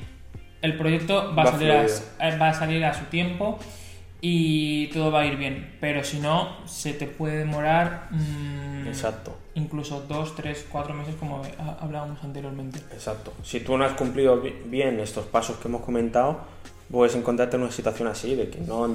el 0.63 0.77
proyecto 0.77 1.35
va, 1.35 1.45
a, 1.45 1.47
salir 1.53 1.71
a, 1.71 1.85
eh, 1.85 2.39
va 2.41 2.49
a 2.49 2.55
salir 2.55 2.85
a 2.85 2.95
su 2.95 3.05
tiempo 3.07 3.59
y 4.21 4.89
todo 4.89 5.11
va 5.11 5.21
a 5.21 5.27
ir 5.27 5.37
bien. 5.37 5.77
Pero 5.81 6.05
si 6.05 6.19
no, 6.19 6.67
se 6.67 6.93
te 6.93 7.07
puede 7.07 7.39
demorar 7.39 8.09
mm, 8.11 8.87
Exacto. 8.87 9.37
incluso 9.55 10.05
dos, 10.09 10.35
tres, 10.35 10.67
cuatro 10.71 10.95
meses 10.95 11.15
como 11.19 11.43
hablábamos 11.81 12.23
anteriormente. 12.23 12.79
Exacto. 12.93 13.33
Si 13.43 13.61
tú 13.61 13.77
no 13.79 13.85
has 13.85 13.93
cumplido 13.93 14.43
bien 14.67 15.01
estos 15.01 15.27
pasos 15.27 15.57
que 15.59 15.69
hemos 15.69 15.83
comentado, 15.83 16.41
puedes 16.91 17.15
encontrarte 17.15 17.57
en 17.57 17.63
una 17.63 17.73
situación 17.73 18.09
así, 18.09 18.35
de 18.35 18.49
que 18.49 18.59
no 18.61 18.87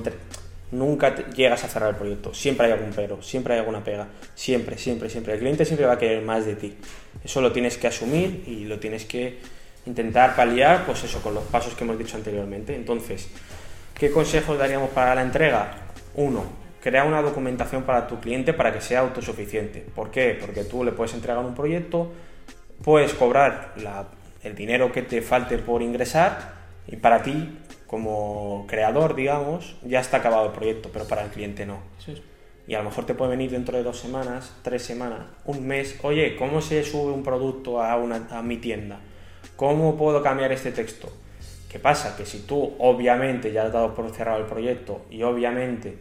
nunca 0.72 1.16
llegas 1.30 1.64
a 1.64 1.68
cerrar 1.68 1.92
el 1.92 1.96
proyecto. 1.96 2.34
Siempre 2.34 2.68
hay 2.68 2.74
algún 2.74 2.92
pero, 2.96 3.22
siempre 3.22 3.54
hay 3.54 3.60
alguna 3.60 3.84
pega. 3.84 4.08
Siempre, 4.34 4.78
siempre, 4.78 5.10
siempre. 5.10 5.34
El 5.34 5.40
cliente 5.40 5.66
siempre 5.66 5.86
va 5.86 5.94
a 5.94 5.98
querer 5.98 6.22
más 6.24 6.46
de 6.46 6.56
ti. 6.56 6.76
Eso 7.24 7.42
lo 7.42 7.52
tienes 7.52 7.78
que 7.78 7.88
asumir 7.88 8.44
y 8.48 8.66
lo 8.66 8.80
tienes 8.80 9.06
que 9.06 9.40
intentar 9.86 10.36
paliar, 10.36 10.86
pues 10.86 11.04
eso, 11.04 11.22
con 11.22 11.34
los 11.34 11.44
pasos 11.46 11.76
que 11.76 11.84
hemos 11.84 11.98
dicho 11.98 12.18
anteriormente. 12.18 12.76
Entonces, 12.76 13.30
¿qué 13.94 14.12
consejos 14.12 14.58
daríamos 14.58 14.90
para 14.90 15.16
la 15.16 15.22
entrega? 15.22 15.72
Uno, 16.16 16.44
crea 16.82 17.04
una 17.04 17.22
documentación 17.22 17.84
para 17.84 18.08
tu 18.08 18.20
cliente 18.20 18.54
para 18.54 18.74
que 18.74 18.82
sea 18.82 19.02
autosuficiente. 19.02 19.86
¿Por 19.96 20.12
qué? 20.12 20.38
Porque 20.40 20.64
tú 20.64 20.84
le 20.84 20.92
puedes 20.92 21.14
entregar 21.14 21.44
un 21.44 21.56
proyecto, 21.56 22.12
puedes 22.84 23.14
cobrar 23.14 23.74
el 24.44 24.56
dinero 24.56 24.92
que 24.92 25.02
te 25.02 25.22
falte 25.22 25.58
por 25.58 25.82
ingresar 25.82 26.54
y 26.88 26.96
para 26.98 27.24
ti 27.24 27.58
como 27.88 28.66
creador, 28.68 29.16
digamos, 29.16 29.76
ya 29.84 30.00
está 30.00 30.18
acabado 30.18 30.48
el 30.48 30.52
proyecto, 30.52 30.90
pero 30.92 31.06
para 31.06 31.24
el 31.24 31.30
cliente 31.30 31.66
no. 31.66 31.80
Y 32.68 32.74
a 32.74 32.80
lo 32.80 32.86
mejor 32.86 33.06
te 33.06 33.14
puede 33.14 33.32
venir 33.32 33.52
dentro 33.52 33.78
de 33.78 33.84
dos 33.84 34.00
semanas, 34.00 34.54
tres 34.64 34.84
semanas, 34.84 35.20
un 35.46 35.68
mes, 35.68 36.00
oye, 36.02 36.36
¿cómo 36.36 36.62
se 36.62 36.84
sube 36.84 37.12
un 37.12 37.24
producto 37.24 37.82
a, 37.82 37.96
una, 37.98 38.28
a 38.32 38.42
mi 38.42 38.58
tienda? 38.58 39.00
¿Cómo 39.56 39.96
puedo 39.98 40.24
cambiar 40.24 40.52
este 40.52 40.72
texto? 40.72 41.12
¿Qué 41.70 41.78
pasa? 41.78 42.18
Que 42.18 42.26
si 42.26 42.40
tú 42.40 42.74
obviamente 42.80 43.52
ya 43.52 43.66
has 43.66 43.74
dado 43.74 43.94
por 43.94 44.10
cerrado 44.12 44.40
el 44.40 44.46
proyecto 44.46 45.06
y 45.12 45.22
obviamente 45.24 45.98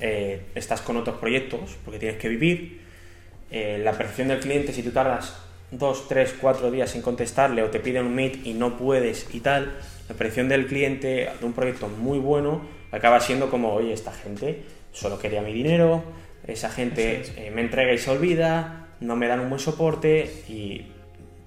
eh, 0.00 0.46
estás 0.54 0.80
con 0.82 0.96
otros 0.96 1.16
proyectos, 1.18 1.78
porque 1.84 1.98
tienes 1.98 2.18
que 2.18 2.28
vivir, 2.28 2.80
eh, 3.50 3.80
la 3.82 3.92
percepción 3.92 4.28
del 4.28 4.40
cliente, 4.40 4.72
si 4.72 4.82
tú 4.82 4.90
tardas 4.90 5.36
dos, 5.70 6.08
tres, 6.08 6.34
cuatro 6.40 6.70
días 6.70 6.90
sin 6.90 7.02
contestarle 7.02 7.62
o 7.62 7.70
te 7.70 7.80
piden 7.80 8.06
un 8.06 8.14
meet 8.14 8.46
y 8.46 8.54
no 8.54 8.76
puedes 8.76 9.32
y 9.34 9.40
tal, 9.40 9.78
la 10.10 10.16
percepción 10.16 10.48
del 10.48 10.66
cliente 10.66 11.30
de 11.38 11.46
un 11.46 11.52
proyecto 11.52 11.86
muy 11.86 12.18
bueno 12.18 12.62
acaba 12.90 13.20
siendo 13.20 13.48
como, 13.48 13.72
oye, 13.72 13.92
esta 13.92 14.12
gente 14.12 14.64
solo 14.90 15.20
quería 15.20 15.40
mi 15.40 15.52
dinero, 15.52 16.02
esa 16.48 16.68
gente 16.68 17.22
eh, 17.36 17.52
me 17.54 17.60
entrega 17.60 17.92
y 17.92 17.98
se 17.98 18.10
olvida, 18.10 18.88
no 18.98 19.14
me 19.14 19.28
dan 19.28 19.38
un 19.38 19.50
buen 19.50 19.60
soporte 19.60 20.28
y 20.48 20.86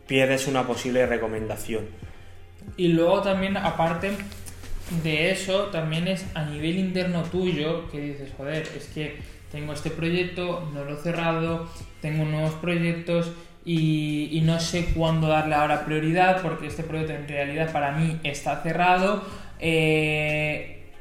pierdes 0.07 0.47
una 0.47 0.65
posible 0.65 1.05
recomendación. 1.05 1.87
Y 2.77 2.87
luego 2.87 3.21
también, 3.21 3.57
aparte 3.57 4.11
de 5.03 5.31
eso, 5.31 5.63
también 5.63 6.07
es 6.07 6.25
a 6.33 6.45
nivel 6.45 6.79
interno 6.79 7.23
tuyo 7.23 7.91
que 7.91 7.99
dices, 7.99 8.31
joder, 8.37 8.65
es 8.77 8.85
que 8.93 9.17
tengo 9.51 9.73
este 9.73 9.89
proyecto, 9.89 10.71
no 10.73 10.85
lo 10.85 10.97
he 10.97 11.01
cerrado, 11.01 11.67
tengo 11.99 12.23
nuevos 12.23 12.53
proyectos 12.53 13.29
y, 13.65 14.41
no 14.43 14.59
sé 14.59 14.85
cuándo 14.93 15.27
darle 15.27 15.55
ahora 15.55 15.85
prioridad 15.85 16.41
porque 16.41 16.67
este 16.67 16.83
proyecto 16.83 17.13
en 17.13 17.27
realidad 17.27 17.71
para 17.71 17.91
mí 17.91 18.19
está 18.23 18.61
cerrado. 18.61 19.23
Eh, 19.59 20.91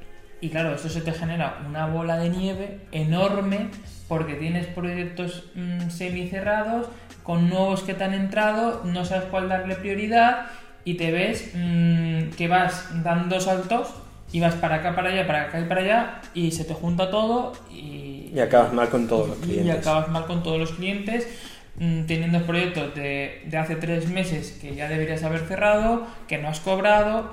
y 0.41 0.49
claro, 0.49 0.75
eso 0.75 0.89
se 0.89 1.01
te 1.01 1.13
genera 1.13 1.63
una 1.69 1.87
bola 1.87 2.19
de 2.19 2.29
nieve 2.29 2.79
enorme 2.93 3.71
porque 4.09 4.35
tienes 4.35 4.67
proyectos 4.67 5.45
mm, 5.55 5.91
semicerrados 5.91 6.87
con 7.23 7.49
nuevos 7.49 7.83
que 7.83 7.95
te 7.95 8.05
han 8.05 8.15
entrado, 8.15 8.83
no 8.85 9.05
sabes 9.05 9.25
cuál 9.31 9.49
darle 9.49 9.77
prioridad 9.77 10.47
y 10.85 10.95
te 10.95 11.13
ves 11.13 11.53
mm, 11.55 12.31
que 12.37 12.49
vas 12.49 12.89
dando 13.03 13.41
saltos 13.41 13.95
y 14.33 14.41
vas 14.41 14.55
para 14.55 14.77
acá, 14.77 14.95
para 14.95 15.11
allá, 15.11 15.27
para 15.27 15.43
acá 15.43 15.61
y 15.61 15.65
para 15.65 15.81
allá 15.81 16.21
y 16.35 16.51
se 16.51 16.65
te 16.65 16.75
junta 16.75 17.11
todo 17.11 17.53
y... 17.71 18.31
Y 18.35 18.41
acabas 18.41 18.73
mal 18.73 18.89
con 18.89 19.07
todos 19.07 19.29
los 19.29 19.39
clientes. 19.39 19.67
Y 19.67 19.71
acabas 19.71 20.09
mal 20.09 20.27
con 20.27 20.43
todos 20.43 20.59
los 20.59 20.73
clientes 20.73 21.29
teniendo 21.79 22.43
proyectos 22.43 22.95
de, 22.95 23.43
de, 23.47 23.57
hace 23.57 23.77
tres 23.77 24.09
meses 24.09 24.59
que 24.61 24.75
ya 24.75 24.89
deberías 24.89 25.23
haber 25.23 25.41
cerrado, 25.41 26.07
que 26.29 26.39
no 26.39 26.49
has 26.49 26.61
cobrado, 26.61 27.31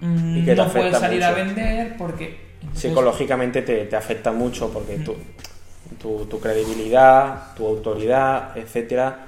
y 0.00 0.44
que 0.44 0.54
no 0.54 0.68
puedes 0.68 0.98
salir 0.98 1.22
a 1.22 1.32
vender 1.32 1.96
porque... 1.96 2.52
Psicológicamente 2.74 3.62
te, 3.62 3.84
te, 3.86 3.96
afecta 3.96 4.32
mucho 4.32 4.72
porque 4.72 4.98
tu, 6.00 6.24
tu 6.26 6.40
credibilidad, 6.40 7.54
tu 7.54 7.66
autoridad, 7.66 8.56
etcétera, 8.56 9.26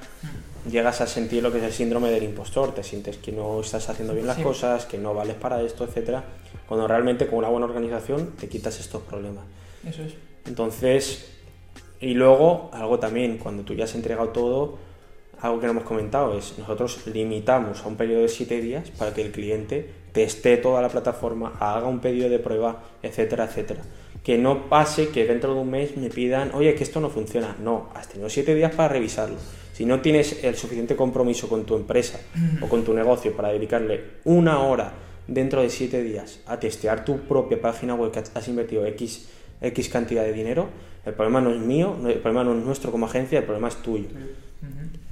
llegas 0.70 1.00
a 1.00 1.07
sentir 1.07 1.42
lo 1.42 1.53
que 1.53 1.59
es 1.59 1.64
el 1.64 1.72
síndrome 1.72 2.11
del 2.11 2.22
impostor, 2.22 2.74
te 2.74 2.83
sientes 2.83 3.16
que 3.18 3.33
no 3.33 3.61
estás 3.61 3.88
haciendo 3.88 4.14
bien 4.14 4.27
las 4.27 4.38
cosas, 4.38 4.87
que 4.87 4.98
no 4.98 5.14
vales 5.14 5.37
para 5.37 5.61
esto, 5.62 5.85
etcétera, 5.85 6.24
cuando 6.66 6.88
realmente 6.88 7.27
con 7.27 7.38
una 7.38 7.48
buena 7.48 7.66
organización 7.66 8.33
te 8.38 8.48
quitas 8.48 8.81
estos 8.81 9.03
problemas. 9.03 9.44
Eso 9.87 10.03
es. 10.03 10.14
Entonces, 10.46 11.34
y 12.05 12.14
luego, 12.14 12.71
algo 12.73 12.99
también, 12.99 13.38
cuando 13.38 13.62
tú 13.62 13.75
ya 13.75 13.85
has 13.85 13.95
entregado 13.95 14.29
todo, 14.29 14.79
algo 15.40 15.61
que 15.61 15.67
no 15.67 15.73
hemos 15.73 15.85
comentado 15.85 16.37
es, 16.37 16.55
nosotros 16.59 17.07
limitamos 17.07 17.83
a 17.85 17.88
un 17.88 17.97
periodo 17.97 18.23
de 18.23 18.29
7 18.29 18.61
días 18.61 18.90
para 18.90 19.12
que 19.12 19.23
el 19.23 19.33
cliente 19.33 19.88
teste 20.12 20.57
toda 20.59 20.81
la 20.81 20.88
plataforma, 20.88 21.55
haga 21.59 21.87
un 21.88 22.01
pedido 22.01 22.29
de 22.29 22.38
prueba, 22.38 22.83
etcétera, 23.03 23.45
etcétera 23.45 23.83
que 24.25 24.38
no 24.38 24.71
pase 24.71 25.11
que 25.11 25.27
dentro 25.27 25.55
de 25.55 25.61
un 25.61 25.71
mes 25.71 25.97
me 25.99 26.09
pidan, 26.09 26.53
oye, 26.55 26.75
que 26.75 26.83
esto 26.83 26.99
no 26.99 27.11
funciona. 27.11 27.57
No, 27.62 27.90
has 27.95 28.09
tenido 28.09 28.31
siete 28.31 28.55
días 28.55 28.75
para 28.75 28.88
revisarlo. 28.88 29.37
Si 29.75 29.85
no 29.85 30.01
tienes 30.01 30.43
el 30.43 30.57
suficiente 30.57 30.97
compromiso 30.97 31.47
con 31.47 31.67
tu 31.67 31.77
empresa 31.77 32.19
o 32.62 32.69
con 32.69 32.85
tu 32.85 32.95
negocio 32.95 33.37
para 33.37 33.51
dedicarle 33.51 34.03
una 34.25 34.61
hora 34.61 34.95
dentro 35.29 35.61
de 35.61 35.69
siete 35.69 36.03
días 36.03 36.40
a 36.47 36.59
testear 36.59 37.05
tu 37.05 37.21
propia 37.21 37.61
página 37.61 37.95
web 37.95 38.12
que 38.12 38.21
has 38.21 38.49
invertido 38.49 38.87
X, 38.87 39.29
X 39.61 39.88
cantidad 39.90 40.23
de 40.23 40.33
dinero, 40.33 40.69
el 41.07 41.14
problema 41.14 41.40
no 41.40 41.51
es 41.51 41.61
mío, 41.61 41.97
el 42.07 42.19
problema 42.19 42.45
no 42.45 42.59
es 42.59 42.64
nuestro 42.64 42.90
como 42.90 43.07
agencia, 43.07 43.38
el 43.38 43.45
problema 43.45 43.69
es 43.69 43.77
tuyo. 43.77 44.09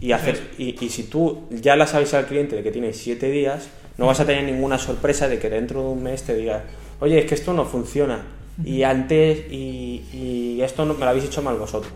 Y, 0.00 0.12
hacer, 0.12 0.40
y, 0.58 0.84
y, 0.84 0.88
si 0.88 1.04
tú 1.04 1.44
ya 1.50 1.76
la 1.76 1.86
sabes 1.86 2.12
al 2.14 2.26
cliente 2.26 2.56
de 2.56 2.62
que 2.62 2.72
tienes 2.72 2.96
siete 2.96 3.30
días, 3.30 3.68
no 3.98 4.06
vas 4.06 4.18
a 4.18 4.26
tener 4.26 4.44
ninguna 4.44 4.78
sorpresa 4.78 5.28
de 5.28 5.38
que 5.38 5.48
dentro 5.48 5.82
de 5.82 5.88
un 5.88 6.02
mes 6.02 6.24
te 6.24 6.34
diga, 6.34 6.64
oye, 6.98 7.20
es 7.20 7.26
que 7.26 7.34
esto 7.34 7.52
no 7.52 7.64
funciona 7.64 8.24
y 8.64 8.82
antes, 8.82 9.50
y, 9.50 10.60
esto 10.62 10.84
no, 10.84 10.94
me 10.94 11.00
lo 11.00 11.08
habéis 11.08 11.24
hecho 11.24 11.42
mal 11.42 11.56
vosotros. 11.56 11.92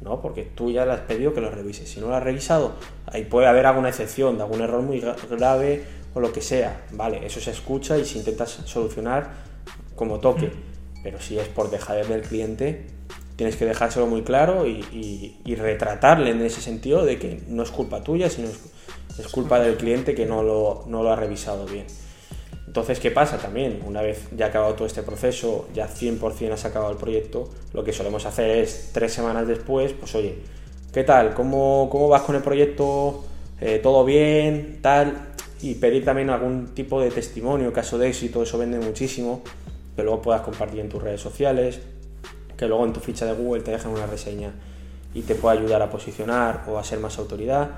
No, 0.00 0.20
porque 0.20 0.42
tú 0.54 0.70
ya 0.70 0.86
le 0.86 0.92
has 0.92 1.00
pedido 1.00 1.34
que 1.34 1.40
lo 1.40 1.50
revises. 1.50 1.88
Si 1.88 2.00
no 2.00 2.08
lo 2.08 2.14
has 2.14 2.22
revisado, 2.22 2.74
ahí 3.06 3.24
puede 3.24 3.48
haber 3.48 3.66
alguna 3.66 3.88
excepción 3.88 4.36
de 4.36 4.44
algún 4.44 4.60
error 4.60 4.82
muy 4.82 5.02
grave 5.30 5.84
o 6.14 6.20
lo 6.20 6.32
que 6.32 6.40
sea. 6.40 6.84
Vale, 6.92 7.26
eso 7.26 7.40
se 7.40 7.50
escucha 7.50 7.98
y 7.98 8.04
se 8.04 8.18
intenta 8.18 8.46
solucionar 8.46 9.30
como 9.96 10.20
toque. 10.20 10.50
Pero 11.02 11.20
si 11.20 11.38
es 11.38 11.48
por 11.48 11.70
dejar 11.70 12.06
del 12.06 12.22
cliente, 12.22 12.86
tienes 13.38 13.54
que 13.54 13.64
dejárselo 13.64 14.08
muy 14.08 14.22
claro 14.22 14.66
y, 14.66 15.54
retratarle 15.56 16.30
en 16.30 16.42
ese 16.42 16.60
sentido 16.60 17.04
de 17.04 17.20
que 17.20 17.40
no 17.46 17.62
es 17.62 17.70
culpa 17.70 18.02
tuya, 18.02 18.28
sino 18.28 18.48
es, 18.48 19.28
culpa 19.28 19.60
del 19.60 19.76
cliente 19.76 20.16
que 20.16 20.26
no 20.26 20.42
lo, 20.42 21.10
ha 21.12 21.16
revisado 21.16 21.64
bien. 21.64 21.86
Entonces, 22.66 22.98
¿qué 22.98 23.12
pasa 23.12 23.38
también? 23.38 23.80
Una 23.86 24.02
vez 24.02 24.26
ya 24.36 24.46
acabado 24.46 24.74
todo 24.74 24.86
este 24.86 25.04
proceso, 25.04 25.68
ya 25.72 25.88
100% 25.88 26.52
has 26.52 26.64
acabado 26.64 26.90
el 26.90 26.98
proyecto, 26.98 27.48
lo 27.72 27.84
que 27.84 27.92
solemos 27.92 28.26
hacer 28.26 28.50
es 28.50 28.90
tres 28.92 29.12
semanas 29.12 29.46
después, 29.46 29.92
pues 29.92 30.16
oye, 30.16 30.40
¿qué 30.92 31.04
tal? 31.04 31.32
¿Cómo, 31.34 31.88
cómo 31.92 32.08
vas 32.08 32.22
con 32.22 32.34
el 32.34 32.42
proyecto? 32.42 33.24
Eh, 33.60 33.78
¿Todo 33.80 34.04
bien? 34.04 34.80
Tal. 34.82 35.28
Y 35.62 35.76
pedir 35.76 36.04
también 36.04 36.30
algún 36.30 36.74
tipo 36.74 37.00
de 37.00 37.12
testimonio, 37.12 37.72
caso 37.72 37.98
de 37.98 38.08
éxito, 38.08 38.42
eso 38.42 38.58
vende 38.58 38.80
muchísimo, 38.80 39.42
que 39.94 40.02
luego 40.02 40.22
puedas 40.22 40.40
compartir 40.40 40.80
en 40.80 40.88
tus 40.88 41.00
redes 41.00 41.20
sociales, 41.20 41.80
que 42.58 42.66
luego 42.66 42.84
en 42.84 42.92
tu 42.92 43.00
ficha 43.00 43.24
de 43.24 43.32
Google 43.32 43.62
te 43.62 43.70
dejen 43.70 43.92
una 43.92 44.06
reseña 44.06 44.52
y 45.14 45.22
te 45.22 45.34
pueda 45.34 45.54
ayudar 45.58 45.80
a 45.80 45.88
posicionar 45.88 46.64
o 46.68 46.76
a 46.76 46.84
ser 46.84 46.98
más 46.98 47.18
autoridad 47.18 47.70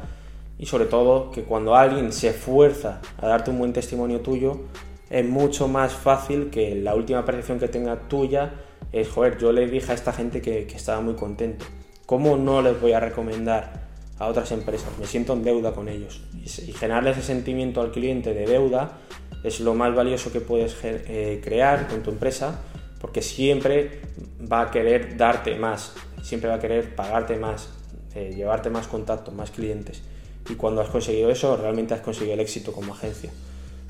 y 0.59 0.67
sobre 0.67 0.87
todo 0.87 1.31
que 1.31 1.45
cuando 1.45 1.75
alguien 1.77 2.13
se 2.13 2.29
esfuerza 2.29 3.01
a 3.19 3.29
darte 3.29 3.51
un 3.51 3.59
buen 3.59 3.73
testimonio 3.73 4.21
tuyo, 4.21 4.61
es 5.09 5.27
mucho 5.27 5.69
más 5.69 5.93
fácil 5.93 6.51
que 6.51 6.75
la 6.75 6.95
última 6.95 7.25
percepción 7.25 7.59
que 7.59 7.69
tenga 7.69 8.09
tuya 8.09 8.53
es, 8.93 9.09
joder, 9.09 9.39
yo 9.39 9.53
le 9.53 9.67
dije 9.69 9.91
a 9.93 9.95
esta 9.95 10.13
gente 10.13 10.43
que, 10.43 10.63
estaba 10.63 11.01
muy 11.01 11.15
contento. 11.15 11.65
¿Cómo 12.05 12.37
no 12.37 12.61
les 12.61 12.79
voy 12.81 12.93
a 12.93 13.01
recomendar 13.01 13.89
a 14.19 14.27
otras 14.27 14.53
empresas? 14.53 14.91
Me 14.99 15.07
siento 15.07 15.33
en 15.33 15.45
deuda 15.45 15.73
con 15.73 15.89
ellos. 15.89 16.23
Y, 16.45 16.47
generarle 16.73 17.11
ese 17.11 17.23
sentimiento 17.23 17.81
al 17.81 17.91
cliente 17.91 18.35
de 18.35 18.47
deuda 18.47 18.99
es 19.43 19.61
lo 19.61 19.75
más 19.75 19.95
valioso 19.95 20.31
que 20.31 20.41
puedes 20.41 20.77
eh, 20.85 21.41
crear 21.43 21.89
con 21.89 22.03
tu 22.03 22.11
empresa 22.11 22.61
porque 23.01 23.23
siempre 23.23 24.03
va 24.51 24.63
a 24.63 24.71
querer 24.71 25.17
darte 25.17 25.55
más, 25.57 25.95
siempre 26.23 26.49
va 26.49 26.57
a 26.57 26.61
querer 26.61 26.95
pagarte 26.95 27.37
más, 27.37 27.69
eh, 28.15 28.33
llevarte 28.35 28.71
más 28.71 28.87
contactos, 28.87 29.35
más 29.35 29.51
clientes 29.51 30.03
y 30.49 30.55
cuando 30.55 30.81
has 30.81 30.89
conseguido 30.89 31.31
eso 31.31 31.57
realmente 31.57 31.95
has 31.95 32.01
conseguido 32.01 32.35
el 32.35 32.41
éxito 32.41 32.73
como 32.73 32.93
agencia. 32.93 33.31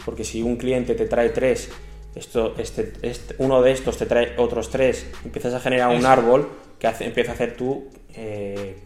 Porque 0.05 0.25
si 0.25 0.43
un 0.43 0.57
cliente 0.57 0.95
te 0.95 1.07
trae 1.07 1.31
tres, 1.31 1.71
esto, 2.15 2.55
este, 2.59 2.93
este 3.03 3.35
uno 3.39 3.63
de 3.63 3.73
estos 3.73 3.97
te 3.97 4.07
trae 4.07 4.35
otros 4.39 4.71
tres, 4.71 5.07
empiezas 5.25 5.55
a 5.55 5.61
generar 5.61 5.95
un 5.95 6.07
árbol 6.07 6.49
que 6.79 6.87
hace, 6.87 7.05
empieza 7.05 7.33
a 7.33 7.35
hacer 7.35 7.57
tu, 7.57 7.89
eh, 8.15 8.79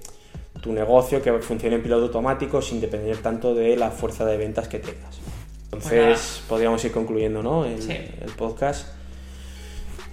tu 0.61 0.73
negocio 0.73 1.23
que 1.23 1.33
funcione 1.39 1.77
en 1.77 1.83
piloto 1.83 2.05
automático 2.07 2.61
sin 2.61 2.81
depender 2.81 3.19
tanto 3.19 3.55
de 3.55 3.77
la 3.77 3.91
fuerza 3.91 4.25
de 4.25 4.37
ventas 4.37 4.69
que 4.69 4.79
tengas. 4.79 5.21
Entonces 5.65 6.43
podríamos 6.49 6.85
ir 6.85 6.93
concluyendo 6.93 7.43
¿no? 7.43 7.65
el, 7.65 7.91
el 7.91 8.33
podcast. 8.37 8.89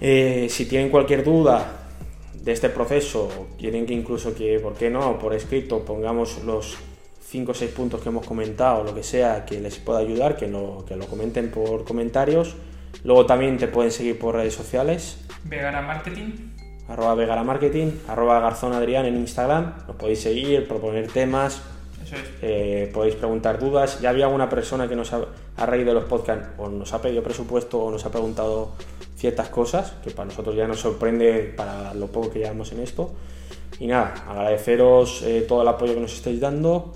Eh, 0.04 0.48
si 0.50 0.66
tienen 0.66 0.90
cualquier 0.90 1.22
duda 1.22 1.64
de 2.34 2.50
este 2.50 2.68
proceso, 2.68 3.46
quieren 3.56 3.86
que 3.86 3.94
incluso 3.94 4.34
que, 4.34 4.58
¿por 4.58 4.74
qué 4.74 4.90
no? 4.90 5.16
Por 5.16 5.32
escrito 5.32 5.84
pongamos 5.84 6.42
los 6.42 6.76
5 7.28 7.52
o 7.52 7.54
6 7.54 7.70
puntos 7.70 8.00
que 8.00 8.08
hemos 8.08 8.26
comentado, 8.26 8.82
lo 8.82 8.96
que 8.96 9.04
sea, 9.04 9.44
que 9.44 9.60
les 9.60 9.78
pueda 9.78 10.00
ayudar, 10.00 10.36
que 10.36 10.48
lo, 10.48 10.84
que 10.88 10.96
lo 10.96 11.06
comenten 11.06 11.52
por 11.52 11.84
comentarios. 11.84 12.56
Luego 13.04 13.26
también 13.26 13.58
te 13.58 13.68
pueden 13.68 13.92
seguir 13.92 14.18
por 14.18 14.34
redes 14.34 14.54
sociales. 14.54 15.18
Vegara 15.44 15.80
Marketing. 15.82 16.50
Arroba 16.88 17.44
Marketing, 17.44 17.92
arroba 18.08 18.40
Garzón 18.40 18.72
Adrián 18.72 19.06
en 19.06 19.16
Instagram. 19.18 19.84
Nos 19.86 19.94
podéis 19.94 20.20
seguir, 20.20 20.66
proponer 20.66 21.12
temas. 21.12 21.62
Eso 22.04 22.16
es. 22.16 22.22
Eh, 22.42 22.90
podéis 22.92 23.14
preguntar 23.14 23.60
dudas. 23.60 24.00
Ya 24.00 24.10
había 24.10 24.26
una 24.26 24.48
persona 24.48 24.88
que 24.88 24.96
nos 24.96 25.12
ha, 25.12 25.20
de 25.70 25.84
los 25.84 26.04
podcasts 26.06 26.48
o 26.58 26.68
nos 26.68 26.92
ha 26.92 27.00
pedido 27.00 27.22
presupuesto 27.22 27.78
o 27.78 27.90
nos 27.92 28.04
ha 28.04 28.10
preguntado 28.10 28.72
ciertas 29.22 29.50
cosas, 29.50 29.92
que 30.02 30.10
para 30.10 30.26
nosotros 30.26 30.56
ya 30.56 30.66
nos 30.66 30.80
sorprende 30.80 31.54
para 31.56 31.94
lo 31.94 32.08
poco 32.08 32.30
que 32.30 32.40
llevamos 32.40 32.72
en 32.72 32.80
esto. 32.80 33.12
Y 33.78 33.86
nada, 33.86 34.14
agradeceros 34.28 35.22
eh, 35.22 35.44
todo 35.46 35.62
el 35.62 35.68
apoyo 35.68 35.94
que 35.94 36.00
nos 36.00 36.12
estáis 36.12 36.40
dando. 36.40 36.92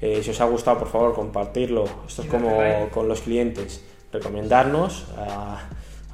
Eh, 0.00 0.20
si 0.24 0.30
os 0.30 0.40
ha 0.40 0.46
gustado, 0.46 0.80
por 0.80 0.88
favor, 0.88 1.14
compartirlo. 1.14 1.84
Esto 2.08 2.22
es 2.22 2.28
como 2.28 2.50
con 2.90 3.06
los 3.06 3.20
clientes. 3.20 3.84
Recomendarnos 4.12 5.06
a, 5.16 5.68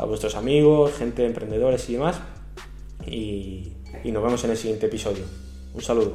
vuestros 0.06 0.34
amigos, 0.34 0.92
gente, 0.98 1.24
emprendedores 1.24 1.88
y 1.88 1.94
demás. 1.94 2.20
Y, 3.06 3.72
y 4.04 4.12
nos 4.12 4.22
vemos 4.22 4.44
en 4.44 4.50
el 4.50 4.58
siguiente 4.58 4.84
episodio. 4.84 5.24
Un 5.72 5.80
saludo. 5.80 6.12